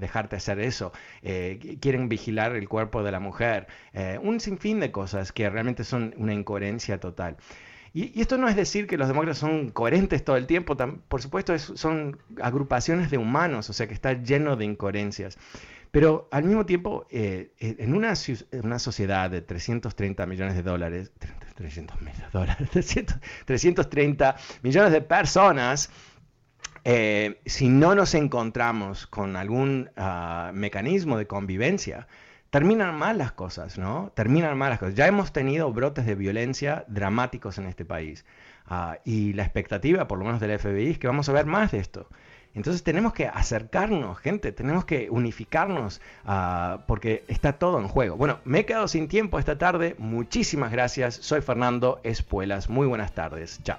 [0.00, 0.90] dejarte hacer eso.
[1.80, 3.68] quieren vigilar el cuerpo de la mujer.
[4.20, 7.36] un sinfín de cosas que realmente son una incoherencia total.
[7.92, 11.58] Y, esto no es decir que los demócratas son coherentes todo el tiempo, por supuesto
[11.58, 15.38] son agrupaciones de humanos, o sea que está lleno de incoherencias.
[15.90, 21.12] Pero al mismo tiempo, eh, en, una, sociedad de 330 millones de dólares,
[21.54, 22.68] 300 millones dólares,
[23.46, 25.90] 330 millones de personas,
[26.84, 32.06] eh, si no nos encontramos con algún ah, mecanismo de convivencia,
[32.50, 34.12] terminan mal las cosas, ¿no?
[34.14, 34.94] Terminan mal las cosas.
[34.94, 38.24] Ya hemos tenido brotes de violencia dramáticos en este país.
[38.66, 41.72] Ah, y la expectativa, por lo menos del FBI, es que vamos a ver más
[41.72, 42.08] de esto.
[42.54, 48.16] Entonces tenemos que acercarnos, gente, tenemos que unificarnos ah, porque está todo en juego.
[48.16, 49.94] Bueno, me he quedado sin tiempo esta tarde.
[49.98, 51.14] Muchísimas gracias.
[51.14, 52.68] Soy Fernando Espuelas.
[52.68, 53.60] Muy buenas tardes.
[53.62, 53.78] Chao.